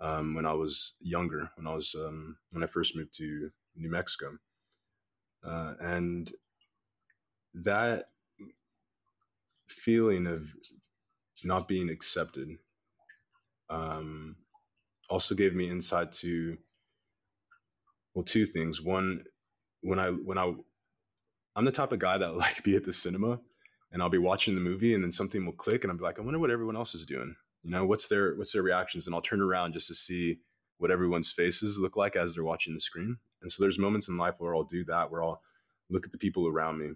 [0.00, 3.90] um, when I was younger, when I was um, when I first moved to New
[3.90, 4.36] Mexico,
[5.46, 6.30] uh, and
[7.54, 8.06] that
[9.68, 10.46] feeling of
[11.42, 12.48] not being accepted
[13.70, 14.36] um,
[15.10, 16.56] also gave me insight to
[18.14, 18.80] well two things.
[18.80, 19.24] One
[19.84, 20.52] when i when i
[21.54, 23.38] i'm the type of guy that like be at the cinema
[23.92, 26.22] and i'll be watching the movie and then something will click and i'm like i
[26.22, 27.34] wonder what everyone else is doing.
[27.62, 29.06] You know what's their what's their reactions?
[29.06, 30.38] And i'll turn around just to see
[30.78, 34.16] what everyone's faces look like as they're watching the screen and so there's moments in
[34.16, 35.40] life where i'll do that where i'll
[35.90, 36.90] look at the people around me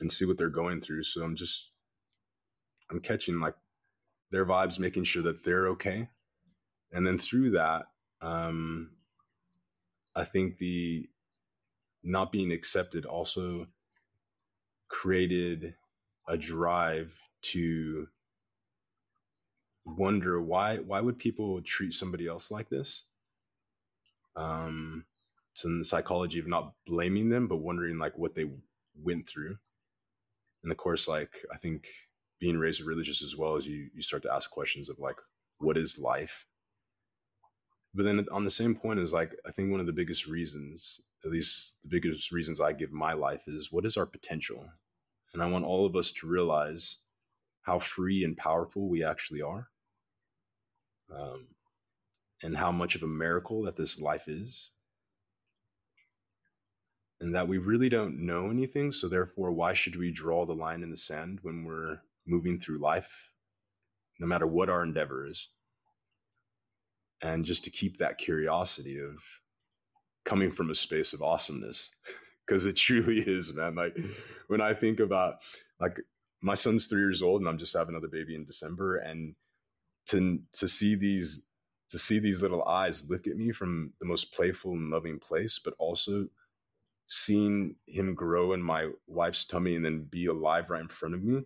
[0.00, 1.04] and see what they're going through.
[1.04, 1.70] So i'm just
[2.90, 3.54] i'm catching like
[4.30, 6.08] their vibes making sure that they're okay.
[6.92, 7.86] And then through that
[8.20, 8.90] um
[10.16, 11.08] i think the
[12.02, 13.66] not being accepted also
[14.88, 15.74] created
[16.28, 18.06] a drive to
[19.84, 23.04] wonder why why would people treat somebody else like this?
[24.36, 25.04] Um
[25.62, 28.46] in the psychology of not blaming them but wondering like what they
[29.00, 29.56] went through.
[30.62, 31.86] And of course like i think
[32.40, 35.16] being raised religious as well as you you start to ask questions of like
[35.58, 36.46] what is life?
[37.94, 41.00] But then on the same point is like i think one of the biggest reasons
[41.24, 44.66] at least the biggest reasons i give my life is what is our potential?
[45.32, 46.98] And i want all of us to realize
[47.62, 49.68] how free and powerful we actually are
[51.10, 51.46] um,
[52.42, 54.70] and how much of a miracle that this life is.
[57.24, 58.92] And that we really don't know anything.
[58.92, 62.80] So, therefore, why should we draw the line in the sand when we're moving through
[62.80, 63.30] life,
[64.20, 65.48] no matter what our endeavor is?
[67.22, 69.16] And just to keep that curiosity of
[70.26, 71.92] coming from a space of awesomeness,
[72.46, 73.74] because it truly is, man.
[73.74, 73.96] Like,
[74.48, 75.36] when I think about,
[75.80, 75.98] like,
[76.42, 78.98] my son's three years old and I'm just having another baby in December.
[78.98, 79.34] And
[80.08, 81.46] to to see these
[81.88, 85.58] to see these little eyes look at me from the most playful and loving place,
[85.58, 86.28] but also
[87.06, 91.22] seeing him grow in my wife's tummy and then be alive right in front of
[91.22, 91.42] me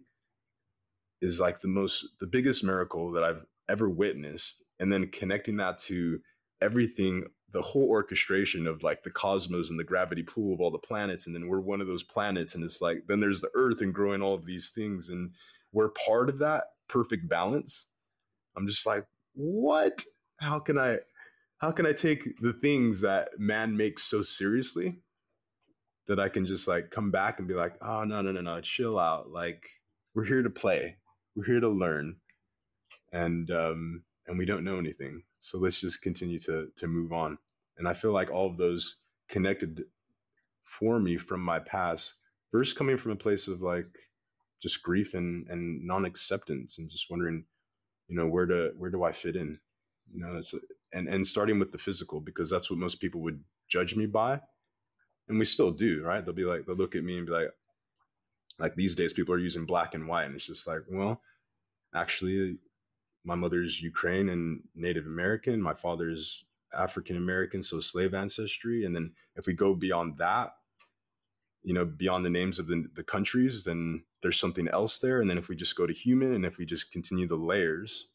[1.21, 4.63] is like the most the biggest miracle that I've ever witnessed.
[4.79, 6.21] And then connecting that to
[6.61, 10.79] everything, the whole orchestration of like the cosmos and the gravity pool of all the
[10.79, 11.27] planets.
[11.27, 12.55] And then we're one of those planets.
[12.55, 15.09] And it's like, then there's the earth and growing all of these things.
[15.09, 15.33] And
[15.73, 17.89] we're part of that perfect balance
[18.59, 20.03] I'm just like, what?
[20.39, 20.99] How can I
[21.59, 24.99] how can I take the things that man makes so seriously
[26.09, 28.61] that I can just like come back and be like, oh no, no, no, no,
[28.61, 29.31] chill out.
[29.31, 29.69] Like
[30.15, 30.97] we're here to play.
[31.37, 32.17] We're here to learn.
[33.13, 35.23] And um and we don't know anything.
[35.41, 37.39] So let's just continue to to move on.
[37.77, 38.97] And I feel like all of those
[39.29, 39.85] connected
[40.65, 42.17] for me from my past,
[42.51, 43.87] first coming from a place of like
[44.63, 47.45] just grief and and non-acceptance and just wondering
[48.09, 49.59] you know where to where do i fit in
[50.13, 50.55] you know it's
[50.93, 54.41] and and starting with the physical because that's what most people would judge me by
[55.29, 56.25] and we still do right?
[56.25, 57.51] They'll be like they'll look at me and be like
[58.59, 60.25] like these days people are using black and white.
[60.25, 61.23] And it's just like well
[61.95, 62.59] actually
[63.25, 65.61] my mother's ukraine and native american.
[65.61, 66.45] My father's
[66.77, 68.85] african american so slave ancestry.
[68.85, 70.55] And then if we go beyond that
[71.63, 75.21] you know beyond the names of the, the countries then there's something else there.
[75.21, 78.09] And then if we just go to human and if we just continue the layers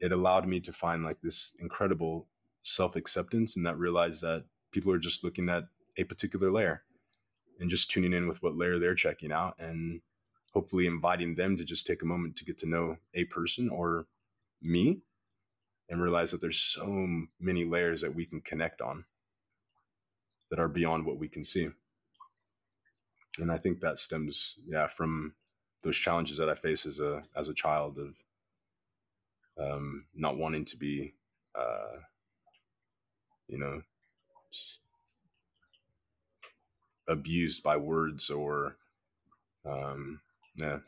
[0.00, 2.26] it allowed me to find like this incredible
[2.62, 5.64] self-acceptance and that realize that people are just looking at
[5.96, 6.82] a particular layer
[7.60, 10.00] and just tuning in with what layer they're checking out and
[10.52, 14.06] hopefully inviting them to just take a moment to get to know a person or
[14.62, 15.00] me
[15.88, 19.04] and realize that there's so many layers that we can connect on
[20.50, 21.68] that are beyond what we can see.
[23.38, 25.34] And I think that stems, yeah, from
[25.82, 28.14] those challenges that I face as a as a child of
[29.58, 31.14] um, not wanting to be,
[31.54, 31.98] uh,
[33.46, 33.82] you know,
[37.08, 38.76] abused by words or
[39.64, 40.20] um
[40.56, 40.78] yeah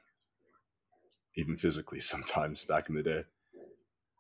[1.36, 3.24] even physically sometimes back in the day.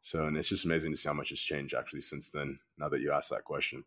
[0.00, 2.88] So and it's just amazing to see how much has changed actually since then now
[2.88, 3.84] that you asked that question.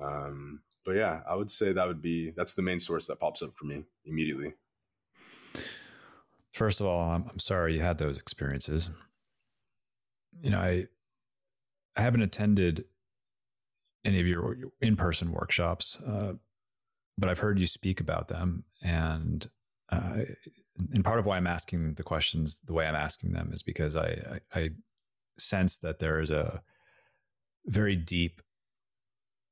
[0.00, 3.42] Um but yeah i would say that would be that's the main source that pops
[3.42, 4.54] up for me immediately.
[6.52, 8.90] First of all i'm, I'm sorry you had those experiences.
[10.40, 10.86] You know i
[11.96, 12.84] i haven't attended
[14.04, 16.32] any of your in-person workshops uh,
[17.18, 19.48] but I've heard you speak about them, and
[19.90, 20.22] uh,
[20.92, 23.96] and part of why I'm asking the questions the way I'm asking them is because
[23.96, 24.68] I, I, I
[25.38, 26.62] sense that there is a
[27.66, 28.40] very deep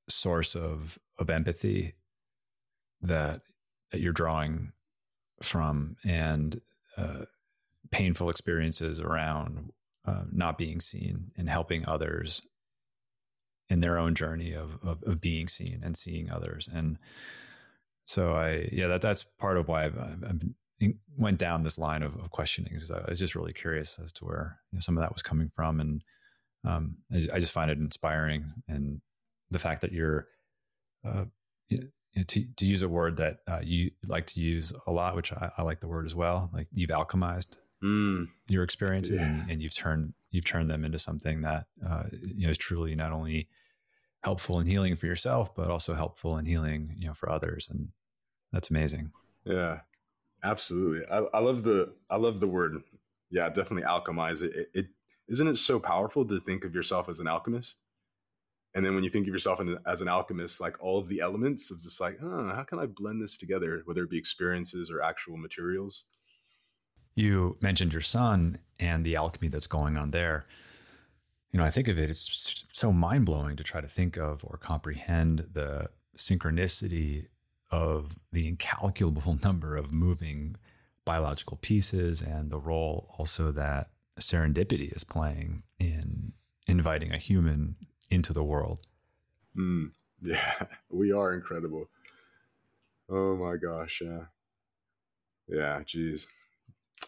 [0.08, 1.94] source of of empathy
[3.02, 3.42] that
[3.90, 4.72] that you're drawing
[5.42, 6.60] from, and
[6.96, 7.24] uh,
[7.90, 9.72] painful experiences around
[10.06, 12.42] uh, not being seen and helping others
[13.68, 16.68] in their own journey of, of, of being seen and seeing others.
[16.72, 16.98] And
[18.06, 20.42] so I, yeah, that that's part of why I've, I've
[21.18, 24.24] went down this line of, of questioning because I was just really curious as to
[24.24, 26.04] where you know, some of that was coming from, and
[26.64, 29.00] um, I, I, just find it inspiring, and
[29.50, 30.28] the fact that you're,
[31.06, 31.24] uh,
[31.68, 31.78] you
[32.14, 35.32] know, to, to use a word that uh, you like to use a lot, which
[35.32, 38.28] I, I, like the word as well, like you've alchemized mm.
[38.48, 39.26] your experiences yeah.
[39.26, 42.94] and, and, you've turned you've turned them into something that uh, you know is truly
[42.94, 43.48] not only
[44.22, 47.68] helpful and healing for yourself, but also helpful and healing, you know, for others.
[47.70, 47.88] And
[48.52, 49.12] that's amazing.
[49.44, 49.80] Yeah,
[50.42, 51.06] absolutely.
[51.10, 52.82] I, I love the, I love the word.
[53.30, 54.56] Yeah, definitely alchemize it.
[54.56, 54.68] it.
[54.74, 54.86] It
[55.28, 57.78] isn't it so powerful to think of yourself as an alchemist?
[58.74, 61.70] And then when you think of yourself as an alchemist, like all of the elements
[61.70, 65.02] of just like, oh, how can I blend this together, whether it be experiences or
[65.02, 66.06] actual materials?
[67.14, 70.44] You mentioned your son and the alchemy that's going on there
[71.52, 74.44] you know, I think of it, it's so mind blowing to try to think of
[74.44, 77.26] or comprehend the synchronicity
[77.70, 80.56] of the incalculable number of moving
[81.04, 86.32] biological pieces and the role also that serendipity is playing in
[86.66, 87.76] inviting a human
[88.10, 88.80] into the world.
[89.56, 91.88] Mm, yeah, we are incredible.
[93.08, 94.24] Oh my gosh, yeah.
[95.48, 96.26] Yeah, geez.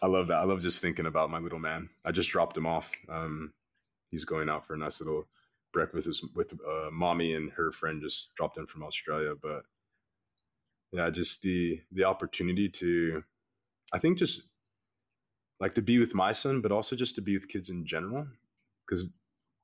[0.01, 0.37] I love that.
[0.37, 1.89] I love just thinking about my little man.
[2.05, 2.91] I just dropped him off.
[3.09, 3.51] Um,
[4.09, 5.27] he's going out for a nice little
[5.71, 9.33] breakfast with, with uh, mommy and her friend just dropped in from Australia.
[9.41, 9.63] But
[10.91, 13.23] yeah, just the the opportunity to,
[13.93, 14.49] I think, just
[15.59, 18.27] like to be with my son, but also just to be with kids in general.
[18.87, 19.09] Because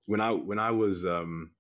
[0.06, 1.52] when I when I was um,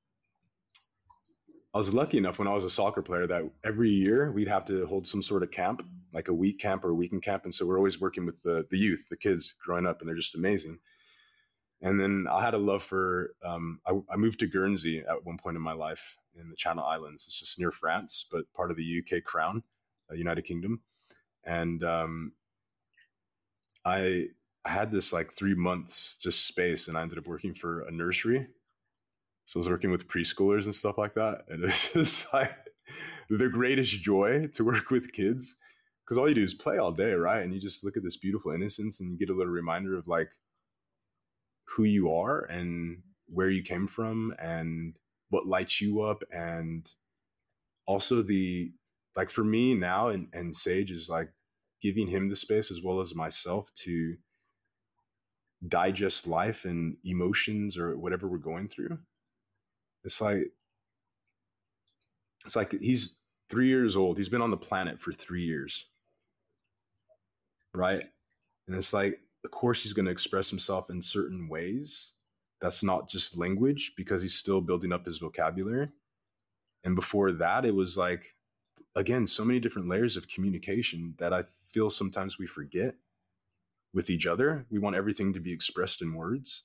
[1.73, 4.65] I was lucky enough when I was a soccer player that every year we'd have
[4.65, 7.53] to hold some sort of camp, like a week camp or a weekend camp, and
[7.53, 10.35] so we're always working with the the youth, the kids growing up, and they're just
[10.35, 10.79] amazing.
[11.81, 15.37] And then I had a love for, um, I, I, moved to Guernsey at one
[15.37, 17.25] point in my life in the Channel Islands.
[17.27, 19.61] It's just near France, but part of the UK crown,
[20.09, 20.81] uh, United Kingdom.
[21.43, 22.31] And um,
[23.83, 24.27] I,
[24.65, 28.47] had this like three months just space and I ended up working for a nursery.
[29.45, 31.45] So I was working with preschoolers and stuff like that.
[31.49, 32.55] And it's just like
[33.29, 35.57] the greatest joy to work with kids
[36.03, 37.43] because all you do is play all day, right?
[37.43, 40.07] And you just look at this beautiful innocence and you get a little reminder of
[40.07, 40.29] like,
[41.65, 44.95] who you are and where you came from and
[45.29, 46.23] what lights you up.
[46.31, 46.89] And
[47.85, 48.71] also the
[49.15, 51.29] like for me now and, and sage is like
[51.81, 54.15] giving him the space as well as myself to
[55.67, 58.97] digest life and emotions or whatever we're going through.
[60.03, 60.51] It's like
[62.45, 63.17] it's like he's
[63.49, 64.17] three years old.
[64.17, 65.87] He's been on the planet for three years.
[67.73, 68.03] Right?
[68.67, 72.13] And it's like of course he's going to express himself in certain ways.
[72.61, 75.89] That's not just language because he's still building up his vocabulary.
[76.83, 78.35] And before that it was like
[78.95, 82.95] again so many different layers of communication that i feel sometimes we forget
[83.93, 84.65] with each other.
[84.69, 86.63] We want everything to be expressed in words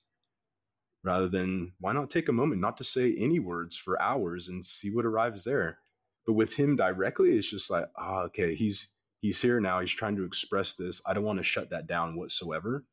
[1.02, 4.64] rather than why not take a moment not to say any words for hours and
[4.64, 5.78] see what arrives there?
[6.26, 9.80] But with him directly it's just like ah okay he's he's here now.
[9.80, 11.00] He's trying to express this.
[11.06, 12.84] I don't want to shut that down whatsoever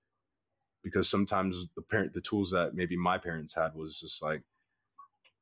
[0.84, 4.42] because sometimes the parent, the tools that maybe my parents had was just like,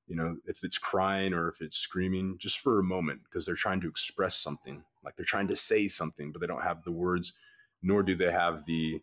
[0.07, 3.55] you know, if it's crying or if it's screaming, just for a moment, because they're
[3.55, 6.91] trying to express something, like they're trying to say something, but they don't have the
[6.91, 7.33] words,
[7.81, 9.01] nor do they have the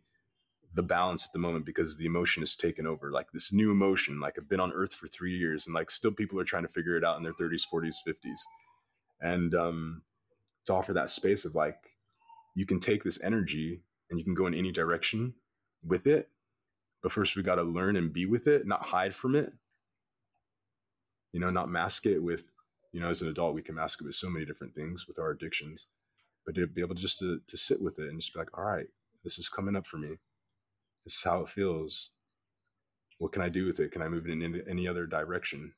[0.75, 3.11] the balance at the moment because the emotion is taken over.
[3.11, 6.13] Like this new emotion, like I've been on Earth for three years, and like still
[6.13, 8.41] people are trying to figure it out in their 30s, 40s, 50s,
[9.21, 10.03] and um,
[10.67, 11.77] to offer that space of like
[12.55, 15.35] you can take this energy and you can go in any direction
[15.85, 16.29] with it
[17.03, 19.53] but first we got to learn and be with it not hide from it
[21.33, 22.45] you know not mask it with
[22.93, 25.19] you know, as an adult, we can mask it with so many different things with
[25.19, 25.89] our addictions,
[26.45, 28.65] but to be able just to, to sit with it and just be like, all
[28.65, 28.87] right,
[29.25, 30.17] this is coming up for me.
[31.05, 32.11] This is how it feels.
[33.19, 33.93] What can I do with it?
[33.93, 35.73] Can I move it in any, any other direction?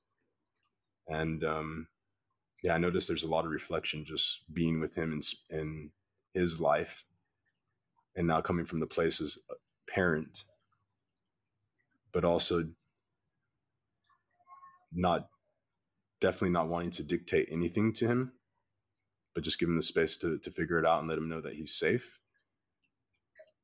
[1.06, 1.86] And um,
[2.64, 5.20] yeah, I noticed there's a lot of reflection just being with him in,
[5.56, 5.90] in
[6.32, 7.04] his life
[8.16, 10.44] and now coming from the place as a parent,
[12.10, 12.64] but also
[14.94, 15.28] not
[16.22, 18.32] definitely not wanting to dictate anything to him,
[19.34, 21.42] but just give him the space to, to figure it out and let him know
[21.42, 22.18] that he's safe.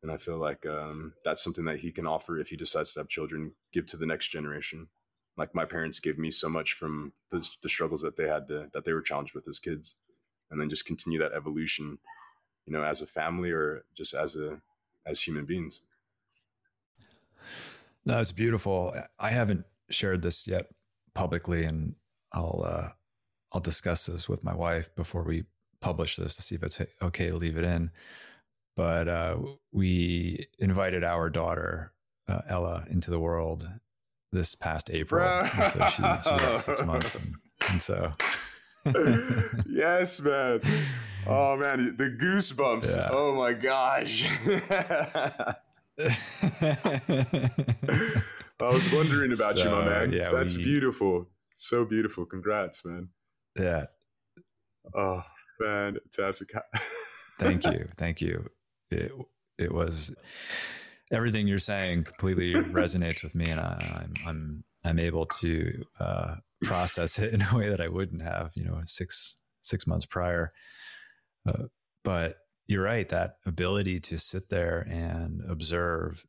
[0.03, 3.01] And I feel like um, that's something that he can offer if he decides to
[3.01, 4.89] have children, give to the next generation.
[5.37, 8.69] Like my parents gave me so much from the, the struggles that they had to,
[8.73, 9.97] that they were challenged with as kids,
[10.51, 11.99] and then just continue that evolution,
[12.67, 14.61] you know, as a family or just as a
[15.07, 15.81] as human beings.
[18.05, 18.95] No, it's beautiful.
[19.19, 20.67] I haven't shared this yet
[21.15, 21.95] publicly, and
[22.33, 22.89] I'll uh,
[23.53, 25.45] I'll discuss this with my wife before we
[25.81, 27.91] publish this to see if it's okay to leave it in.
[28.77, 29.37] But uh,
[29.73, 31.93] we invited our daughter
[32.29, 33.69] uh, Ella into the world
[34.33, 37.35] this past April, and so she, she got six months, and,
[37.71, 38.13] and so.
[39.69, 40.61] yes, man.
[41.27, 42.97] Oh man, the goosebumps.
[42.97, 43.09] Yeah.
[43.11, 44.27] Oh my gosh.
[48.61, 50.13] I was wondering about so, you, my man.
[50.13, 51.29] Yeah, That's we, beautiful.
[51.55, 52.25] So beautiful.
[52.25, 53.09] Congrats, man.
[53.59, 53.87] Yeah.
[54.95, 55.23] Oh,
[55.63, 56.53] fantastic.
[57.39, 57.89] Thank you.
[57.97, 58.49] Thank you.
[58.91, 59.13] It,
[59.59, 60.15] it was
[61.13, 65.85] everything you're saying completely resonates with me, and I, am I'm, I'm I'm able to
[65.99, 70.07] uh, process it in a way that I wouldn't have, you know, six six months
[70.07, 70.53] prior.
[71.47, 71.65] Uh,
[72.05, 76.25] but you're right that ability to sit there and observe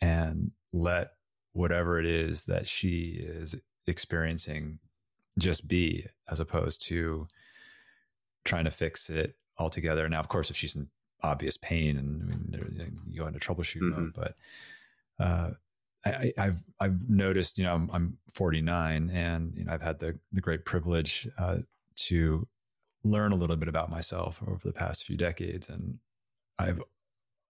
[0.00, 1.12] and let
[1.52, 4.78] whatever it is that she is experiencing
[5.38, 7.26] just be as opposed to
[8.44, 10.08] trying to fix it altogether.
[10.08, 10.76] Now, of course, if she's
[11.22, 14.02] obvious pain and I mean, you go into troubleshoot mm-hmm.
[14.02, 14.34] mode, but
[15.24, 15.50] uh,
[16.04, 20.18] I, have I've noticed, you know, I'm, I'm 49 and you know I've had the
[20.32, 21.58] the great privilege uh,
[21.96, 22.46] to
[23.04, 25.98] learn a little bit about myself over the past few decades, and
[26.58, 26.82] I've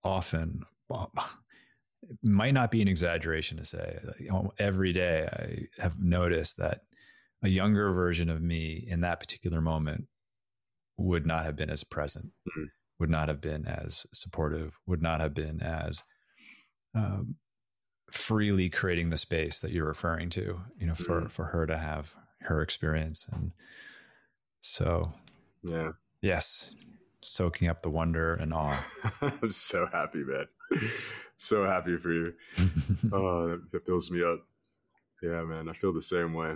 [0.04, 1.12] often well,
[2.02, 3.98] it might not be an exaggeration to say
[4.58, 6.82] every day I have noticed that
[7.42, 10.06] a younger version of me in that particular moment
[10.96, 12.64] would not have been as present, mm-hmm.
[12.98, 16.02] Would not have been as supportive, would not have been as
[16.94, 17.36] um,
[18.10, 21.28] freely creating the space that you're referring to, you know, for, mm-hmm.
[21.28, 23.26] for her to have her experience.
[23.32, 23.52] And
[24.60, 25.12] so,
[25.62, 25.92] yeah,
[26.22, 26.72] yes,
[27.22, 28.84] soaking up the wonder and awe.
[29.20, 30.46] I'm so happy, man.
[31.36, 32.34] so happy for you.
[33.12, 34.40] oh, that, that fills me up.
[35.22, 36.54] Yeah, man, I feel the same way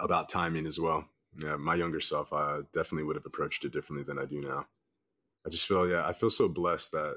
[0.00, 1.04] about timing as well.
[1.42, 4.66] Yeah, my younger self, I definitely would have approached it differently than I do now.
[5.46, 7.16] I just feel, yeah, I feel so blessed that,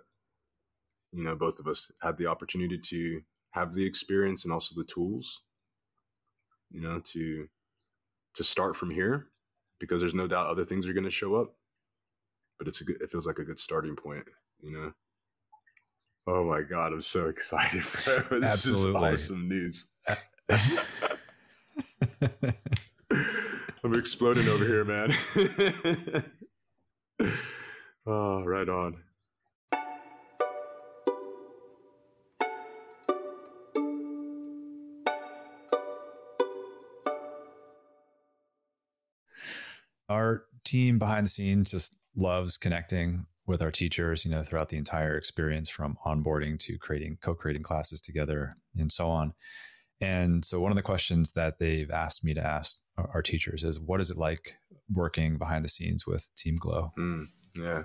[1.14, 3.22] you know, both of us had the opportunity to
[3.52, 5.44] have the experience and also the tools,
[6.70, 7.48] you know, to
[8.36, 9.28] to start from here,
[9.80, 11.56] because there's no doubt other things are going to show up.
[12.60, 14.26] But it's a good, it feels like a good starting point,
[14.62, 14.94] you know.
[16.28, 19.14] Oh my god, I'm so excited for this Absolutely.
[19.14, 19.88] is awesome news.
[23.84, 25.14] I'm exploding over here, man.
[28.10, 29.04] Oh, right on.
[40.08, 44.78] Our team behind the scenes just loves connecting with our teachers, you know, throughout the
[44.78, 49.34] entire experience from onboarding to creating, co creating classes together and so on.
[50.00, 53.80] And so, one of the questions that they've asked me to ask our teachers is,
[53.80, 54.56] "What is it like
[54.94, 57.84] working behind the scenes with Team Glo?" Mm, yeah,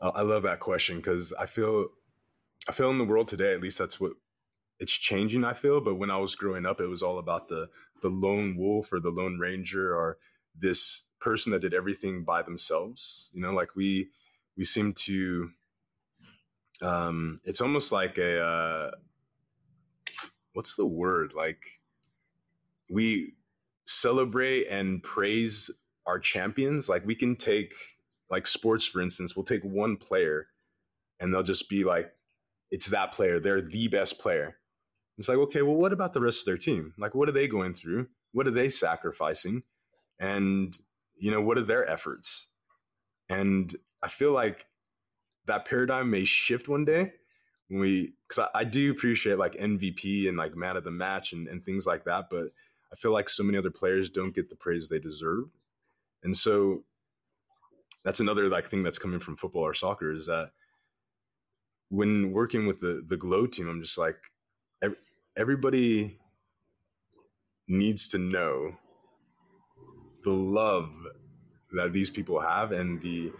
[0.00, 1.88] I love that question because I feel,
[2.68, 4.12] I feel in the world today, at least that's what
[4.78, 5.44] it's changing.
[5.44, 7.68] I feel, but when I was growing up, it was all about the
[8.02, 10.18] the lone wolf or the lone ranger or
[10.54, 13.30] this person that did everything by themselves.
[13.32, 14.10] You know, like we
[14.56, 15.50] we seem to.
[16.82, 18.42] Um, it's almost like a.
[18.42, 18.90] Uh,
[20.52, 21.80] what's the word like
[22.90, 23.34] we
[23.86, 25.70] celebrate and praise
[26.06, 27.74] our champions like we can take
[28.30, 30.48] like sports for instance we'll take one player
[31.20, 32.12] and they'll just be like
[32.70, 33.38] it's that player.
[33.38, 34.56] They're the best player.
[35.18, 36.94] It's like okay well what about the rest of their team?
[36.98, 38.08] Like what are they going through?
[38.32, 39.62] What are they sacrificing?
[40.18, 40.76] And
[41.16, 42.48] you know what are their efforts?
[43.28, 44.66] And i feel like
[45.46, 47.12] that paradigm may shift one day
[47.68, 51.32] when we because I, I, do appreciate like MVP and like man of the match
[51.32, 52.48] and, and things like that, but
[52.92, 55.44] I feel like so many other players don't get the praise they deserve.
[56.22, 56.84] And so
[58.06, 60.52] that's another like thing that's coming from football or soccer is that
[61.88, 64.16] when working with the the Glo team, I'm just like
[65.36, 66.16] everybody
[67.66, 68.76] needs to know
[70.22, 70.94] the love
[71.72, 73.32] that these people have and the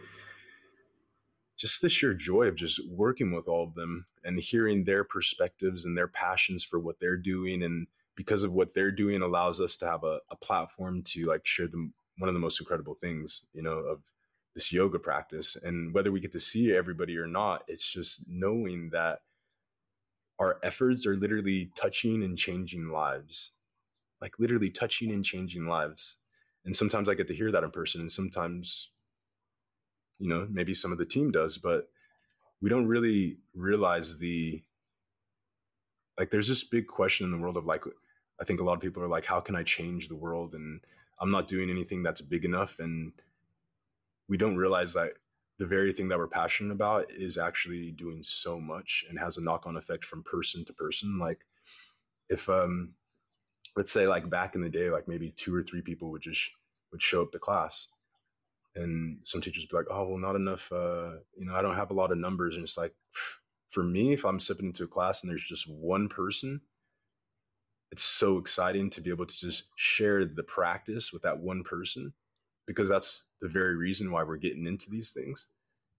[1.57, 5.85] just the sheer joy of just working with all of them and hearing their perspectives
[5.85, 7.63] and their passions for what they're doing.
[7.63, 7.87] And
[8.17, 11.69] because of what they're doing allows us to have a, a platform to like share
[11.69, 14.01] them one of the most incredible things you know of
[14.57, 18.91] this yoga practice and whether we get to see everybody or not it's just knowing
[18.91, 19.21] that
[20.39, 23.53] our efforts are literally touching and changing lives.
[24.21, 26.17] Like literally touching and changing lives.
[26.65, 28.91] And sometimes i get to hear that in person and sometimes
[30.19, 31.89] you know maybe some of the team does but
[32.61, 34.61] we don't really realize the
[36.19, 37.85] like there's this big question in the world of like
[38.41, 40.55] i think a lot of people are like how can i change the world?
[40.55, 40.81] And
[41.21, 43.13] i'm not doing anything that's big enough and
[44.29, 45.13] we don't realize that
[45.59, 49.43] the very thing that we're passionate about is actually doing so much and has a
[49.43, 51.47] knock-on effect from person to person like
[52.29, 52.93] if um
[53.77, 56.51] let's say like back in the day like maybe two or three people would just
[56.93, 57.89] would show up to class
[58.77, 60.71] and some teachers would be like, "Oh, well, not enough.
[60.71, 62.95] Uh, you know, I don't have a lot of numbers." And it's like,
[63.71, 66.61] for me, if I'm stepping into a class and there's just one person,
[67.91, 72.13] it's so exciting to be able to just share the practice with that one person,
[72.67, 75.49] because that's the very reason why we're getting into these things,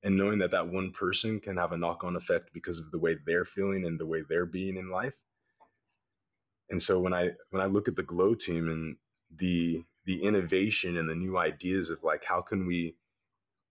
[0.04, 3.18] and knowing that that one person can have a knock-on effect because of the way
[3.26, 5.20] they're feeling and the way they're being in life.
[6.70, 8.98] And so when I when I look at the Glo team and
[9.36, 12.96] the the innovation and the new ideas of like how can we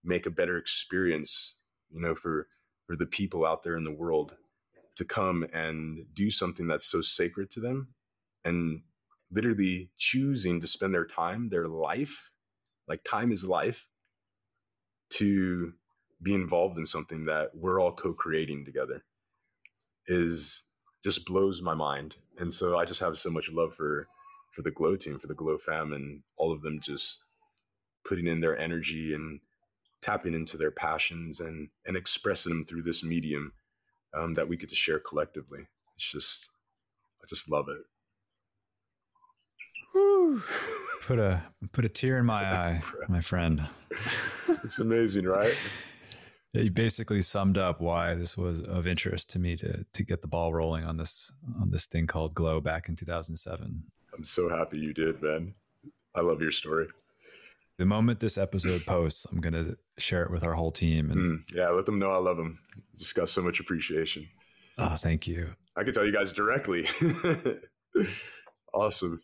[0.05, 1.55] make a better experience
[1.91, 2.47] you know for
[2.87, 4.37] for the people out there in the world
[4.95, 7.89] to come and do something that's so sacred to them
[8.45, 8.83] and
[9.31, 12.31] literally choosing to spend their time their life
[12.89, 13.87] like time is life
[15.11, 15.73] to
[16.23, 19.05] be involved in something that we're all co-creating together
[20.07, 20.65] is
[21.05, 24.09] just blows my mind and so i just have so much love for
[24.57, 27.23] for the Glo team, for the Glo fam, and all of them just
[28.07, 29.41] putting in their energy and
[30.01, 33.53] tapping into their passions and and expressing them through this medium
[34.15, 35.67] um, that we get to share collectively.
[35.95, 36.49] It's just,
[37.23, 37.85] I just love it.
[41.07, 41.41] Put a
[41.71, 43.63] put a tear in my eye, my friend.
[44.65, 45.57] it's amazing, right?
[46.53, 50.27] you basically summed up why this was of interest to me to to get the
[50.27, 51.31] ball rolling on this
[51.61, 53.85] on this thing called Glo back in 2007.
[54.17, 55.55] I'm so happy you did, Ben.
[56.17, 56.89] I love your story.
[57.79, 61.13] The moment this episode posts, I'm going to share it with our whole team.
[61.13, 62.59] And mm, yeah, let them know I love them.
[62.97, 64.27] Just got so much appreciation.
[64.77, 65.51] Oh, thank you.
[65.77, 66.89] I can tell you guys directly.
[68.75, 69.21] awesome.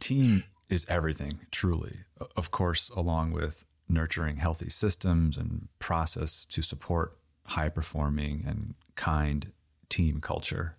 [0.00, 2.00] Team is everything, truly.
[2.36, 9.52] Of course, along with nurturing healthy systems and process to support high performing and kind
[9.88, 10.74] team culture.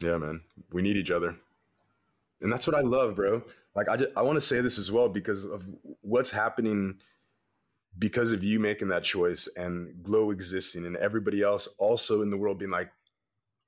[0.00, 0.40] Yeah, man.
[0.72, 1.36] We need each other
[2.40, 3.42] and that's what I love, bro.
[3.74, 5.64] Like I, just, I want to say this as well because of
[6.02, 6.98] what's happening
[7.98, 12.36] because of you making that choice and Glo existing and everybody else also in the
[12.36, 12.90] world being like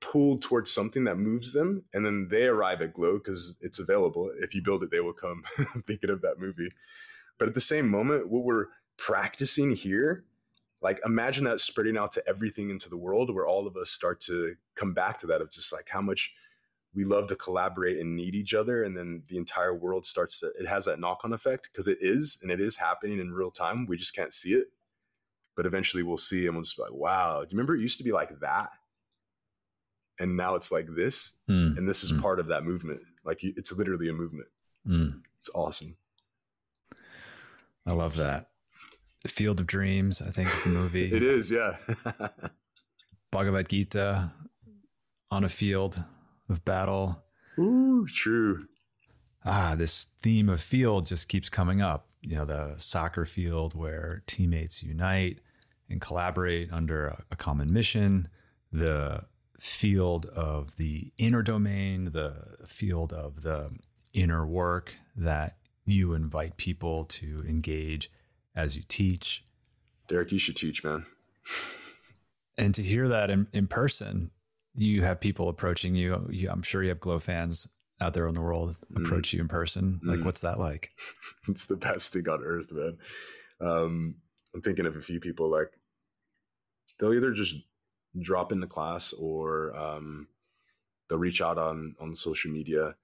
[0.01, 4.31] pulled towards something that moves them, and then they arrive at Glo because it's available.
[4.39, 5.43] If you build it, they will come.
[5.87, 6.71] thinking of that movie,
[7.37, 10.25] but at the same moment, what we're practicing here
[10.81, 14.19] like imagine that spreading out to everything into the world where all of us start
[14.19, 16.33] to come back to that of just like how much
[16.93, 20.51] we love to collaborate and need each other and then the entire world starts to
[20.59, 23.85] it has that knock-on effect because it is and it is happening in real time
[23.85, 24.67] we just can't see it
[25.55, 27.97] but eventually we'll see and we'll just be like wow do you remember it used
[27.97, 28.71] to be like that
[30.21, 31.77] and now it's like this mm.
[31.77, 32.21] and this is mm.
[32.21, 34.47] part of that movement like it's literally a movement
[34.87, 35.13] mm.
[35.39, 35.95] it's awesome
[37.85, 38.47] i love that
[39.23, 41.77] the field of dreams i think is the movie it is yeah
[43.31, 44.31] bhagavad gita
[45.31, 46.03] on a field
[46.49, 47.23] of battle.
[47.57, 48.67] Ooh, true.
[49.43, 52.07] Ah, this theme of field just keeps coming up.
[52.21, 55.39] You know, the soccer field where teammates unite
[55.89, 58.27] and collaborate under a, a common mission,
[58.71, 59.23] the
[59.61, 62.33] field of the inner domain, the
[62.65, 63.69] field of the
[64.11, 68.09] inner work that you invite people to engage
[68.55, 69.43] as you teach.
[70.09, 71.05] Derik, you should teach, man.
[72.57, 74.31] and to hear that in, in person
[74.73, 76.27] you have people approaching you.
[76.31, 77.67] you I'm sure you have Glo fans
[77.99, 79.05] out there in the world mm.
[79.05, 79.33] approach mm.
[79.33, 79.99] you in person.
[80.03, 80.25] Like, mm.
[80.25, 80.89] what's that like?
[81.47, 82.97] it's the best thing on earth, man.
[83.59, 84.15] Um,
[84.55, 85.69] I'm thinking of a few people like
[86.99, 87.61] they'll either just
[88.19, 90.27] drop into class or um,
[91.07, 92.95] they'll reach out on on social media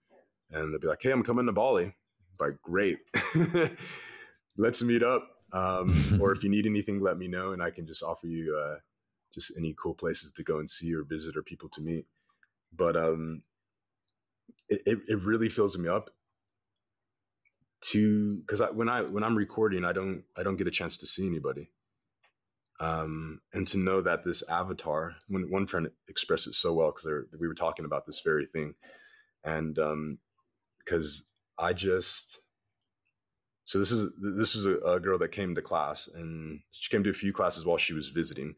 [0.51, 2.99] and they'll be like, "Hey, I'm coming to Bali." I'm like, great,
[4.57, 5.27] let's meet up.
[5.53, 8.57] Um, or if you need anything, let me know, and I can just offer you
[8.57, 8.77] uh,
[9.33, 12.05] just any cool places to go and see or visit or people to meet.
[12.75, 13.43] But um,
[14.69, 16.09] it, it, it really fills me up
[17.79, 20.97] to because I, when I when I'm recording, I don't I don't get a chance
[20.97, 21.69] to see anybody.
[22.79, 27.25] Um, and to know that this avatar, when one friend expressed it so well because
[27.39, 28.75] we were talking about this very thing,
[29.43, 29.75] and
[30.85, 31.25] because
[31.59, 32.41] um, I just
[33.67, 37.03] so this is this is a, a, girl that came to class and she came
[37.03, 38.55] to a few classes while she was visiting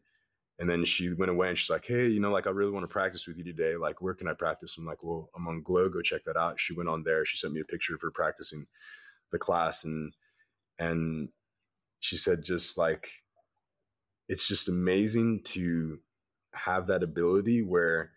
[0.60, 2.84] and then she went away and she's like hey you know like i really want
[2.84, 4.76] to practice with you today like where can i practice?
[4.78, 6.60] I'm like well i'm on Glo go check that out.
[6.60, 8.66] She went on there she sent me a picture of her practicing
[9.32, 10.14] the class and
[10.78, 11.28] and
[11.98, 13.10] she said just like
[14.30, 15.98] it's just amazing to
[16.54, 18.12] have that ability where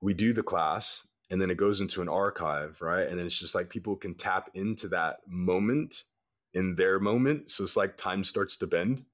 [0.00, 3.08] we do the class and then it goes into an archive, right?
[3.08, 6.04] And then it's just like people can tap into that moment
[6.52, 7.50] in their moment.
[7.50, 9.04] So it's like time starts to bend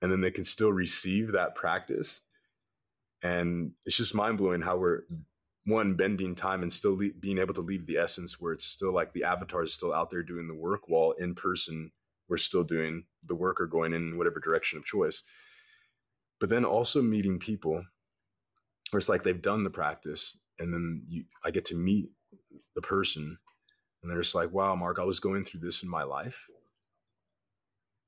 [0.00, 2.20] and then they can still receive that practice.
[3.24, 5.00] And it's just mind blowing how we're
[5.66, 8.94] one bending time and still le- being able to leave the essence where it's still
[8.94, 11.90] like the avatar is still out there doing the work while in person
[12.28, 15.22] we're still doing the work or going in whatever direction of choice.
[16.40, 17.84] But then also meeting people
[18.90, 22.10] where it's like they've done the practice and then you, I get to meet
[22.74, 23.38] the person,
[24.02, 26.46] and they're just like, "Wow, Marc, I was going through this in my life,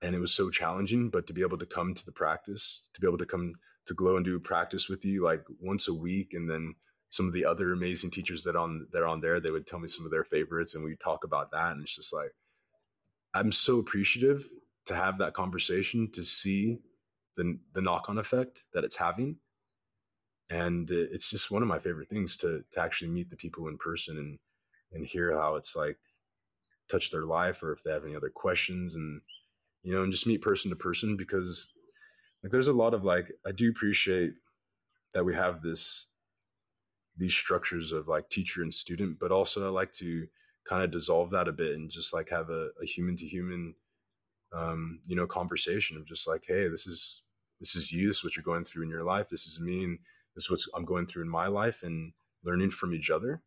[0.02, 1.10] and it was so challenging.
[1.10, 3.54] But to be able to come to the practice, to be able to come
[3.86, 6.74] to Glo and do practice with you like once a week, and then
[7.08, 9.78] some of the other amazing teachers that on that are on there, they would tell
[9.78, 12.32] me some of their favorites, and we talk about that, and it's just like
[13.36, 14.48] I'm so appreciative
[14.86, 16.78] to have that conversation to see
[17.36, 19.36] the the knock on effect that it's having.
[20.48, 23.76] And it's just one of my favorite things to to actually meet the people in
[23.76, 24.38] person and
[24.92, 25.98] and hear how it's like
[26.88, 29.20] touch their life or if they have any other questions and
[29.82, 31.68] you know and just meet person to person because
[32.42, 34.32] like there's a lot of like I do appreciate
[35.12, 36.06] that we have this
[37.16, 40.26] these structures of like teacher and student but also I like to
[40.68, 43.74] kind of dissolve that a bit and just like have a, human to human
[44.52, 47.22] um you know conversation of just like hey this is
[47.60, 49.84] this is you this is what you're going through in your life this is me
[49.84, 49.98] and
[50.36, 52.12] this is what I'm going through in my life and
[52.44, 53.42] learning from each other.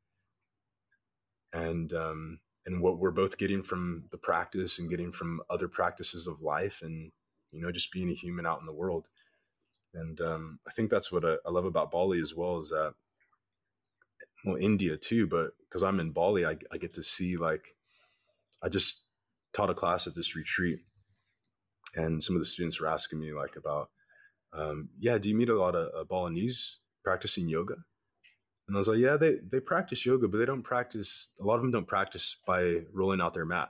[1.53, 6.28] And um, and what we're both getting from the practice and getting from other practices
[6.28, 7.11] of life and
[7.51, 9.09] you know just being a human out in the world
[9.95, 12.93] and um, i think that's what I, I, love about bali as well is that
[14.45, 17.75] well india too but because i'm in bali I, I, get to see like
[18.63, 19.03] i just
[19.53, 20.79] taught a class at this retreat
[21.95, 23.89] and some of the students were asking me like about
[24.53, 27.75] um, yeah, do you meet a lot of uh, Balinese practicing yoga?
[28.67, 31.55] And I was like, yeah, they, they practice yoga, but they don't practice, a lot
[31.55, 33.69] of them don't practice by rolling out their mat.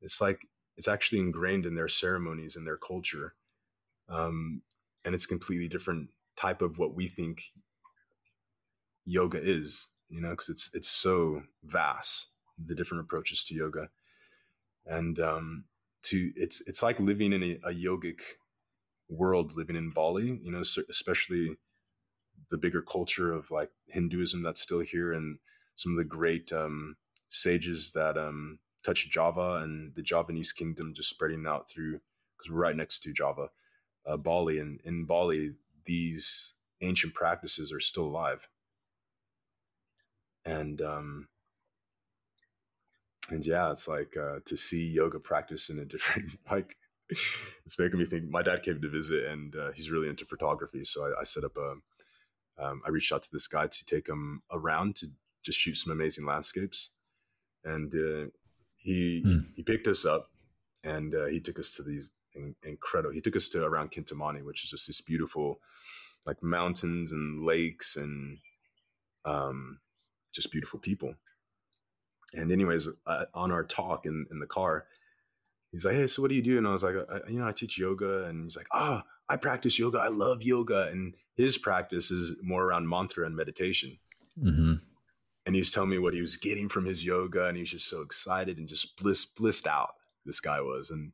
[0.00, 0.40] It's like,
[0.76, 3.34] it's actually ingrained in their ceremonies and their culture.
[4.08, 4.62] Um,
[5.04, 7.42] and it's completely different type of what we think
[9.04, 12.28] yoga is, you know, because it's, it's so vast,
[12.64, 13.88] the different approaches to yoga.
[14.86, 15.64] And um,
[16.04, 18.20] to, it's, it's like living in a, a yogic
[19.08, 21.56] world living in Bali, you know, especially
[22.50, 25.38] the bigger culture of like Hinduism that's still here and
[25.74, 26.96] some of the great um,
[27.28, 32.00] sages that um, touch Java and the Javanese kingdom just spreading out through,
[32.36, 33.48] because we're right next to Java,
[34.06, 34.58] uh, Bali.
[34.58, 35.52] And in Bali,
[35.84, 38.46] these ancient practices are still alive.
[40.44, 41.28] And, um,
[43.30, 46.76] and yeah, it's like uh, to see yoga practice in a different, like
[47.64, 48.28] it's making me think.
[48.28, 50.84] My dad came to visit, and uh, he's really into photography.
[50.84, 51.74] So I, I set up a.
[52.62, 55.06] Um, I reached out to this guy to take him around to
[55.42, 56.90] just shoot some amazing landscapes,
[57.64, 58.30] and uh,
[58.76, 59.46] he mm.
[59.54, 60.30] he picked us up,
[60.84, 63.14] and uh, he took us to these in, incredible.
[63.14, 65.60] He took us to around Kintamani, which is just this beautiful,
[66.26, 68.38] like mountains and lakes and
[69.24, 69.78] um,
[70.32, 71.14] just beautiful people.
[72.34, 74.86] And anyways, uh, on our talk in in the car,
[75.70, 76.58] he's like, Hey, so what do you do?
[76.58, 78.24] And I was like, I, you know, I teach yoga.
[78.24, 79.98] And he's like, Ah, oh, I practice yoga.
[79.98, 80.88] I love yoga.
[80.88, 83.98] And his practice is more around mantra and meditation.
[84.42, 84.74] Mm-hmm.
[85.44, 87.46] And he was telling me what he was getting from his yoga.
[87.46, 89.94] And he was just so excited and just bliss, blissed out.
[90.24, 90.90] This guy was.
[90.90, 91.12] And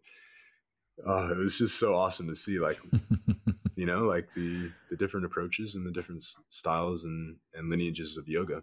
[1.07, 2.79] uh, it was just so awesome to see, like,
[3.77, 8.29] you know, like the, the different approaches and the different styles and, and lineages of
[8.29, 8.62] yoga.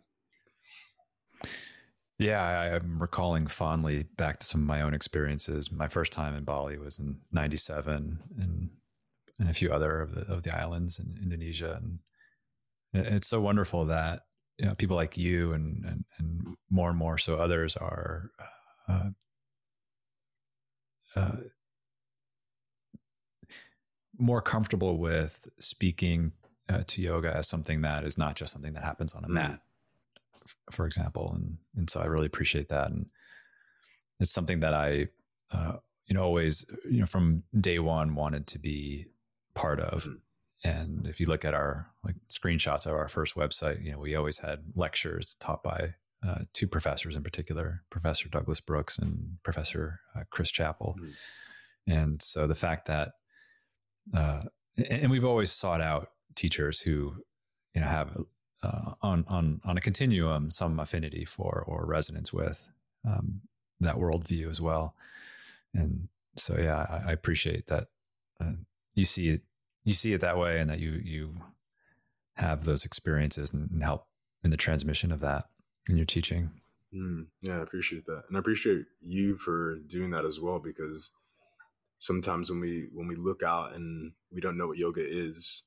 [2.18, 5.70] Yeah, I, am recalling fondly back to some of my own experiences.
[5.70, 8.70] My first time in Bali was in '97, and
[9.38, 12.00] and a few other of the of the islands in Indonesia, and
[12.94, 14.22] it's so wonderful that
[14.58, 18.32] you know, people like you and, and, and more and more so others are
[18.88, 19.10] uh,
[21.16, 21.36] uh,
[24.18, 26.32] more comfortable with speaking
[26.70, 29.34] uh, to yoga as something that is not just something that happens on a mm.
[29.34, 29.60] mat,
[30.72, 31.34] for example.
[31.36, 33.08] And and so I really appreciate that, and
[34.20, 35.08] it's something that I,
[35.52, 35.78] uh,
[36.08, 39.08] you know, always, you know, from day one wanted to be
[39.54, 40.04] part of.
[40.04, 40.18] Mm.
[40.64, 44.16] And if you look at our like screenshots of our first website, you know, we
[44.16, 45.94] always had lectures taught by
[46.28, 50.96] uh, two professors in particular, Professor Douglas Brooks and Professor uh, Chris Chapple.
[50.98, 51.14] Mm.
[51.88, 53.12] And so the fact that,
[54.16, 54.44] uh,
[54.90, 57.16] and we've always sought out teachers who,
[57.76, 58.18] you know, have
[58.66, 62.68] uh, on on on a continuum some affinity for or resonance with
[63.08, 63.42] um,
[63.80, 64.96] that worldview as well.
[65.74, 66.08] And
[66.38, 67.88] so, yeah, I, I appreciate that
[68.40, 68.54] uh,
[68.94, 69.42] you see it
[69.84, 71.36] you see it that way, and that you you
[72.36, 74.08] have those experiences and, and help
[74.44, 75.46] in the transmission of that
[75.88, 76.52] in your teaching.
[76.94, 80.60] Mm, yeah, I appreciate that, and I appreciate you for doing that as well.
[80.60, 81.12] Because
[82.00, 85.64] sometimes when we when we look out and we don't know what yoga is,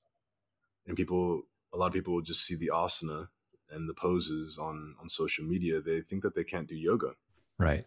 [0.86, 1.42] and people,
[1.72, 3.28] a lot of people will just see the asana
[3.70, 5.80] and the poses on on social media.
[5.80, 7.12] They think that they can't do yoga,
[7.58, 7.84] right?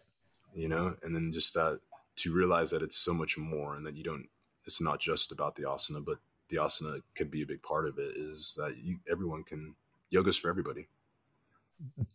[0.54, 1.80] You know, and then just that
[2.16, 4.26] to realize that it's so much more, and that you don't.
[4.64, 6.18] It's not just about the asana, but
[6.48, 8.16] the asana could be a big part of it.
[8.16, 9.74] Is that you, everyone can
[10.10, 10.88] yoga's for everybody.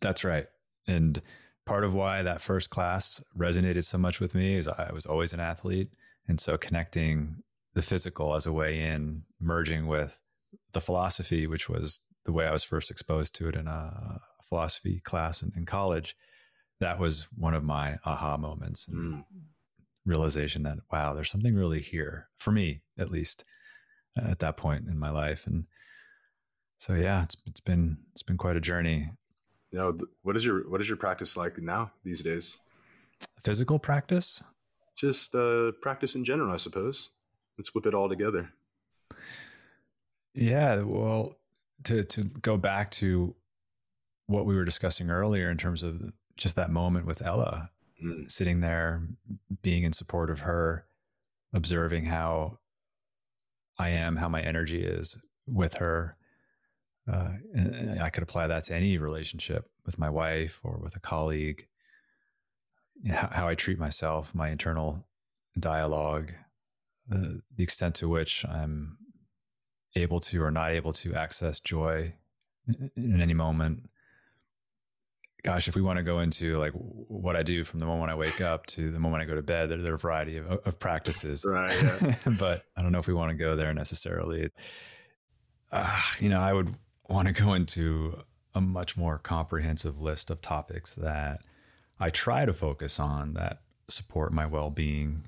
[0.00, 0.46] That's right.
[0.86, 1.20] And
[1.66, 5.34] part of why that first class resonated so much with me is I was always
[5.34, 5.90] an athlete.
[6.26, 7.42] And so connecting
[7.74, 10.18] the physical as a way in, merging with
[10.72, 15.00] the philosophy, which was the way I was first exposed to it in a philosophy
[15.00, 16.16] class in, in college,
[16.80, 19.24] that was one of my aha moments and mm.
[20.06, 23.44] realization that, wow, there's something really here for me, at least
[24.16, 25.46] at that point in my life.
[25.46, 25.64] And
[26.78, 29.10] so, yeah, it's, it's been, it's been quite a journey.
[29.70, 32.58] You know what is your what is your practice like now these days?
[33.44, 34.42] Physical practice?
[34.96, 37.10] Just uh practice in general i suppose.
[37.58, 38.50] Let's whip it all together
[40.38, 41.36] yeah well
[41.84, 43.34] to to go back to
[44.26, 46.00] what we were discussing earlier in terms of
[46.36, 47.70] just that moment with ella
[48.02, 48.30] mm.
[48.30, 49.02] sitting there
[49.62, 50.84] being in support of her
[51.52, 52.58] observing how
[53.78, 56.16] i am how my energy is with her
[57.10, 61.00] uh, and I could apply that to any relationship with my wife or with a
[61.00, 61.66] colleague.
[63.02, 65.06] You know, how, how, I treat myself, my internal
[65.58, 66.32] dialogue,
[67.10, 68.98] uh, the extent to which I'm
[70.02, 72.12] able to or not able to access joy
[72.96, 73.88] in any moment.
[75.44, 78.16] Gosh, if we want to go into like what I do from the moment I
[78.16, 80.46] wake up to the moment I go to bed, there, there are a variety of,
[80.46, 81.44] of practices.
[81.48, 81.80] Right.
[81.82, 82.16] Yeah.
[82.38, 84.50] but I don't know if we want to go there necessarily.
[85.70, 86.74] Uh, you know, I would
[87.08, 88.22] want to go into
[88.54, 91.40] a much more comprehensive list of topics that
[92.00, 95.24] I try to focus on that support my well being.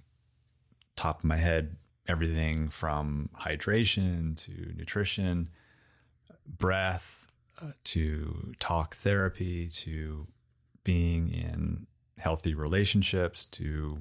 [0.97, 1.77] Top of my head,
[2.11, 5.49] everything from hydration to nutrition,
[6.47, 7.29] breath
[7.63, 10.27] uh, to talk therapy to
[10.83, 11.87] being in
[12.19, 13.99] healthy relationships to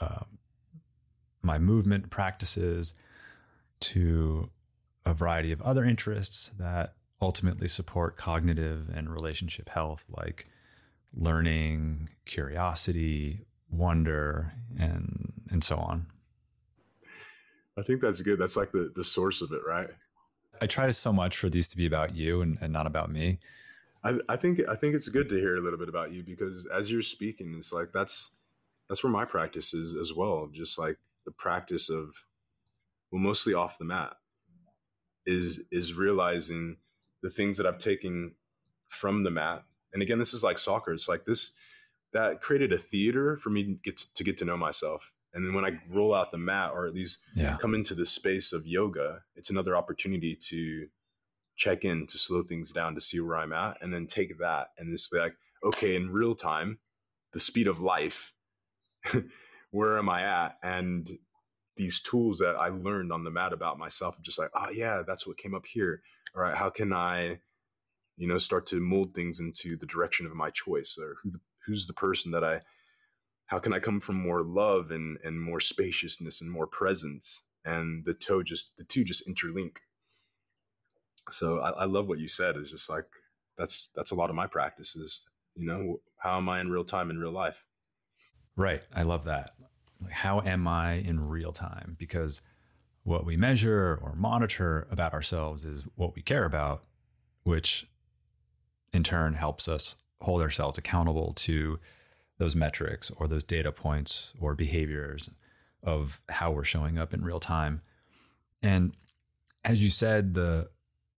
[0.00, 0.24] uh,
[1.42, 2.94] my movement practices
[3.80, 4.48] to
[5.04, 10.46] a variety of other interests that ultimately support cognitive and relationship health like
[11.14, 13.40] learning, curiosity,
[13.70, 16.06] wonder, and and so on.
[17.78, 18.38] I think that's good.
[18.38, 19.88] That's like the the source of it, right?
[20.60, 23.38] I try so much for these to be about you and, and not about me.
[24.02, 26.66] I, I think I think it's good to hear a little bit about you because
[26.66, 28.32] as you're speaking, it's like that's
[28.88, 30.48] that's where my practice is as well.
[30.52, 32.14] Just like the practice of
[33.12, 34.14] well, mostly off the mat
[35.26, 36.76] is is realizing
[37.22, 38.34] the things that I've taken
[38.88, 39.64] from the mat.
[39.92, 40.92] And again, this is like soccer.
[40.92, 41.52] It's like this
[42.12, 45.12] that created a theater for me to get to, to get to know myself.
[45.34, 47.56] And then when I roll out the mat or at least yeah.
[47.60, 50.86] come into the space of yoga, it's another opportunity to
[51.56, 54.68] check in, to slow things down, to see where I'm at, and then take that
[54.78, 56.78] and this be like, okay, in real time,
[57.32, 58.32] the speed of life,
[59.70, 60.56] where am I at?
[60.62, 61.10] And
[61.76, 65.02] these tools that I learned on the mat about myself, I'm just like, oh yeah,
[65.06, 66.02] that's what came up here
[66.34, 67.40] all right, how can I,
[68.16, 71.40] you know, start to mold things into the direction of my choice or who the,
[71.66, 72.60] who's the person that I,
[73.48, 77.42] how can I come from more love and, and more spaciousness and more presence?
[77.64, 79.78] And the toe just, the two just interlink.
[81.30, 83.06] So I, I love what you said is just like,
[83.56, 85.22] that's, that's a lot of my practices,
[85.56, 87.64] you know, how am I in real time in real life?
[88.54, 88.82] Right.
[88.94, 89.52] I love that.
[90.10, 91.96] How am I in real time?
[91.98, 92.42] Because
[93.02, 96.84] what we measure or monitor about ourselves is what we care about,
[97.44, 97.88] which
[98.92, 101.78] in turn helps us hold ourselves accountable to
[102.38, 105.30] those metrics or those data points or behaviors
[105.82, 107.82] of how we're showing up in real time.
[108.62, 108.92] And
[109.64, 110.70] as you said, the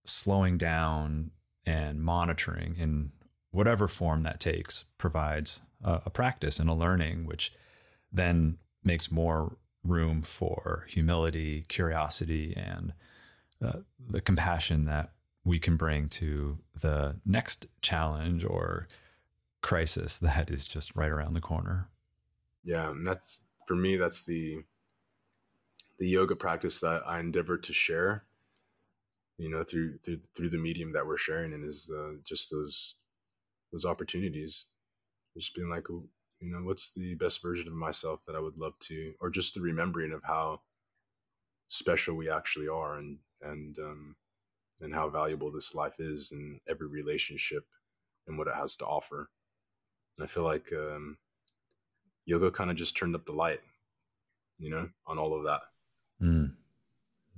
[0.05, 1.31] slowing down
[1.65, 3.11] and monitoring in
[3.51, 7.53] whatever form that takes provides a, a practice and a learning, which
[8.11, 12.93] then makes more room for humility, curiosity, and
[13.63, 15.11] uh, the compassion that
[15.43, 18.87] we can bring to the next challenge or
[19.61, 21.89] crisis that is just right around the corner.
[22.63, 23.95] Yeah, and that's for me.
[23.97, 24.63] That's the
[25.99, 28.25] the yoga practice that I endeavor to share.
[29.37, 32.95] You know, through through through the medium that we're sharing, and is uh, just those
[33.71, 34.65] those opportunities.
[35.35, 38.77] Just being like, you know, what's the best version of myself that I would love
[38.79, 40.61] to, or just the remembering of how
[41.69, 44.15] special we actually are, and and um,
[44.81, 47.65] and how valuable this life is, and every relationship,
[48.27, 49.29] and what it has to offer.
[50.17, 51.17] And I feel like um,
[52.25, 53.61] yoga kind of just turned up the light,
[54.59, 55.61] you know, on all of that.
[56.21, 56.53] Mm,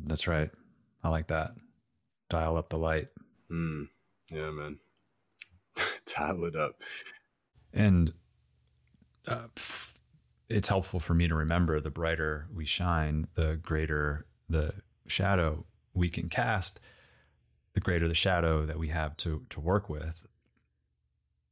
[0.03, 0.49] that's right.
[1.03, 1.53] I like that.
[2.29, 3.09] Dial up the light.
[3.51, 3.87] Mm,
[4.31, 4.79] yeah, man.
[6.05, 6.81] Dial it up.
[7.73, 8.13] And
[9.27, 9.47] uh,
[10.49, 14.73] it's helpful for me to remember the brighter we shine, the greater the
[15.07, 16.79] shadow we can cast,
[17.73, 20.25] the greater the shadow that we have to to work with.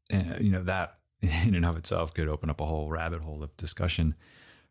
[0.09, 0.97] And you know that
[1.45, 4.15] in and of itself could open up a whole rabbit hole of discussion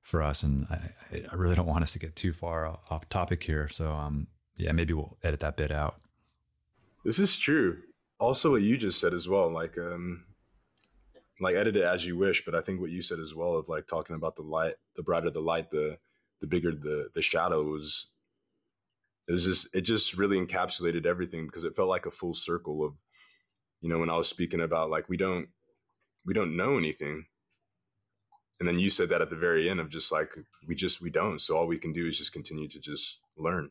[0.02, 0.42] for us.
[0.42, 3.68] And I, I really don't want us to get too far off topic here.
[3.68, 4.26] So, um,
[4.56, 5.96] yeah, maybe we'll edit that bit out.
[7.04, 7.78] This is true.
[8.18, 10.24] Also, what you just said as well, like, um,
[11.40, 12.44] like edit it as you wish.
[12.44, 15.02] But I think what you said as well of like talking about the light, the
[15.02, 15.98] brighter the light, the
[16.40, 18.08] the bigger the the shadow was.
[19.28, 22.84] It was just it just really encapsulated everything because it felt like a full circle
[22.84, 22.94] of,
[23.80, 25.48] you know, when I was speaking about like we don't
[26.24, 27.26] we don't know anything.
[28.58, 30.30] And then you said that at the very end of just like
[30.68, 31.40] we just we don't.
[31.40, 33.70] So all we can do is just continue to just learn.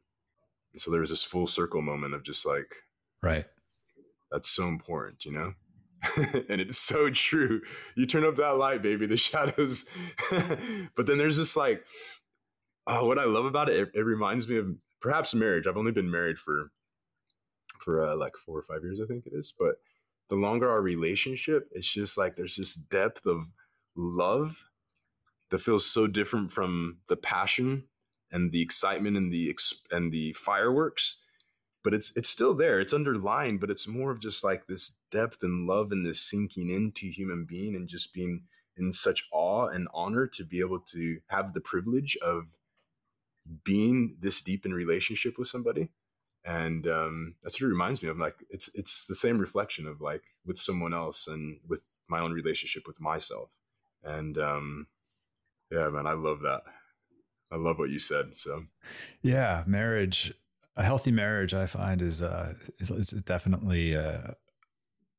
[0.73, 2.73] And so there was this full circle moment of just like
[3.21, 3.45] right.
[4.31, 5.53] that's so important you know?
[6.49, 7.61] And it's so true.
[7.95, 9.85] You turn up that light baby the shadows.
[10.95, 11.85] But then there's this like
[12.87, 15.67] oh what i love about it, it, it reminds me of perhaps marriage.
[15.67, 16.71] I've only been married for
[17.79, 19.53] for uh, like four or five years i think it is.
[19.57, 19.75] But
[20.29, 23.51] the longer our relationship it's just like there's this depth of
[23.95, 24.69] love
[25.49, 27.83] that feels so different from the passion
[28.31, 29.55] and the excitement and the
[29.91, 31.17] and the fireworks
[31.83, 35.43] but it's it's still there it's underlined but it's more of just like this depth
[35.43, 38.43] and love and this sinking into human being and just being
[38.77, 42.45] in such awe and honor to be able to have the privilege of
[43.63, 45.89] being this deep in relationship with somebody
[46.45, 50.01] and um, that's what it reminds me of like it's it's the same reflection of
[50.01, 53.49] like with someone else and with my own relationship with myself
[54.03, 54.87] and um,
[55.71, 56.61] yeah, man, I love that.
[57.51, 58.37] I love what you said.
[58.37, 58.63] So,
[59.21, 60.33] yeah, marriage,
[60.75, 64.35] a healthy marriage, I find is uh, is, is definitely a,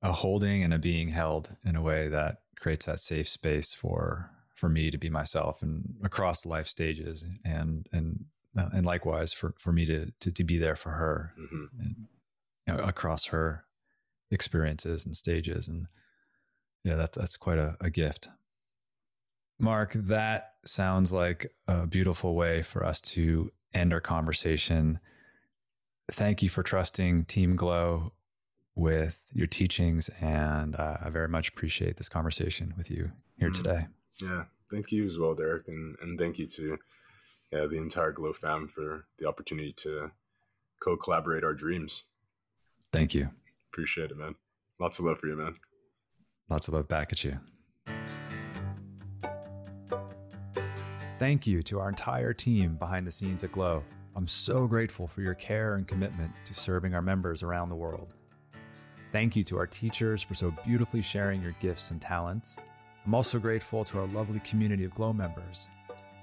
[0.03, 4.31] a holding and a being held in a way that creates that safe space for
[4.55, 9.55] for me to be myself and across life stages and and uh, and likewise for
[9.59, 11.81] for me to to, to be there for her mm-hmm.
[11.81, 11.97] and,
[12.67, 13.65] you know, across her
[14.31, 15.87] experiences and stages and
[16.85, 18.29] yeah that's that's quite a, a gift
[19.61, 24.99] Marc, that sounds like a beautiful way for us to end our conversation.
[26.11, 28.13] Thank you for trusting Team Glo
[28.75, 30.09] with your teachings.
[30.21, 33.63] And uh, I very much appreciate this conversation with you here mm-hmm.
[33.63, 33.87] today.
[34.23, 34.45] Yeah.
[34.71, 35.69] Thank you as well, Derik.
[35.69, 36.79] And, and thank you to
[37.53, 40.11] yeah, the entire Glo fam for the opportunity to
[40.81, 42.05] co collaborate our dreams.
[42.93, 43.31] Thank you.
[43.73, 44.35] Appreciate it, man.
[44.79, 45.55] Lots of love for you, man.
[46.49, 47.39] Lots of love back at you.
[51.19, 53.83] Thank you to our entire team behind the scenes at Glo.
[54.17, 58.15] I'm so grateful for your care and commitment to serving our members around the world.
[59.13, 62.57] Thank you to our teachers for so beautifully sharing your gifts and talents.
[63.05, 65.69] I'm also grateful to our lovely community of Glo members.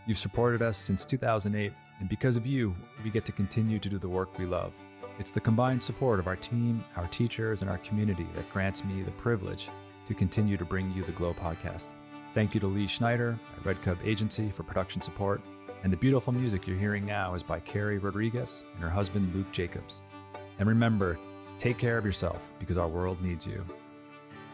[0.08, 4.00] You've supported us since 2008, and because of you, we get to continue to do
[4.00, 4.72] the work we love.
[5.20, 9.02] It's the combined support of our team, our teachers, and our community that grants me
[9.02, 9.70] the privilege
[10.06, 11.92] to continue to bring you the Glo podcast.
[12.34, 15.42] Thank you to Lee Schneider at Red Cub Agency for production support.
[15.84, 19.52] And the beautiful music you're hearing now is by Carrie Rodriguez and her husband Luke
[19.52, 20.04] Jacobs.
[20.58, 21.20] And remember,
[21.60, 23.62] take care of yourself because our world needs you.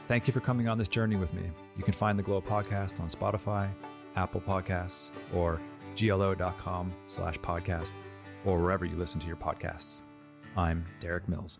[0.07, 1.43] Thank you for coming on this journey with me.
[1.77, 3.69] You can find the Glo podcast on Spotify,
[4.15, 5.59] Apple Podcasts, or
[5.95, 7.91] glo.com slash podcast,
[8.45, 10.01] or wherever you listen to your podcasts.
[10.55, 11.59] I'm Derik Mills.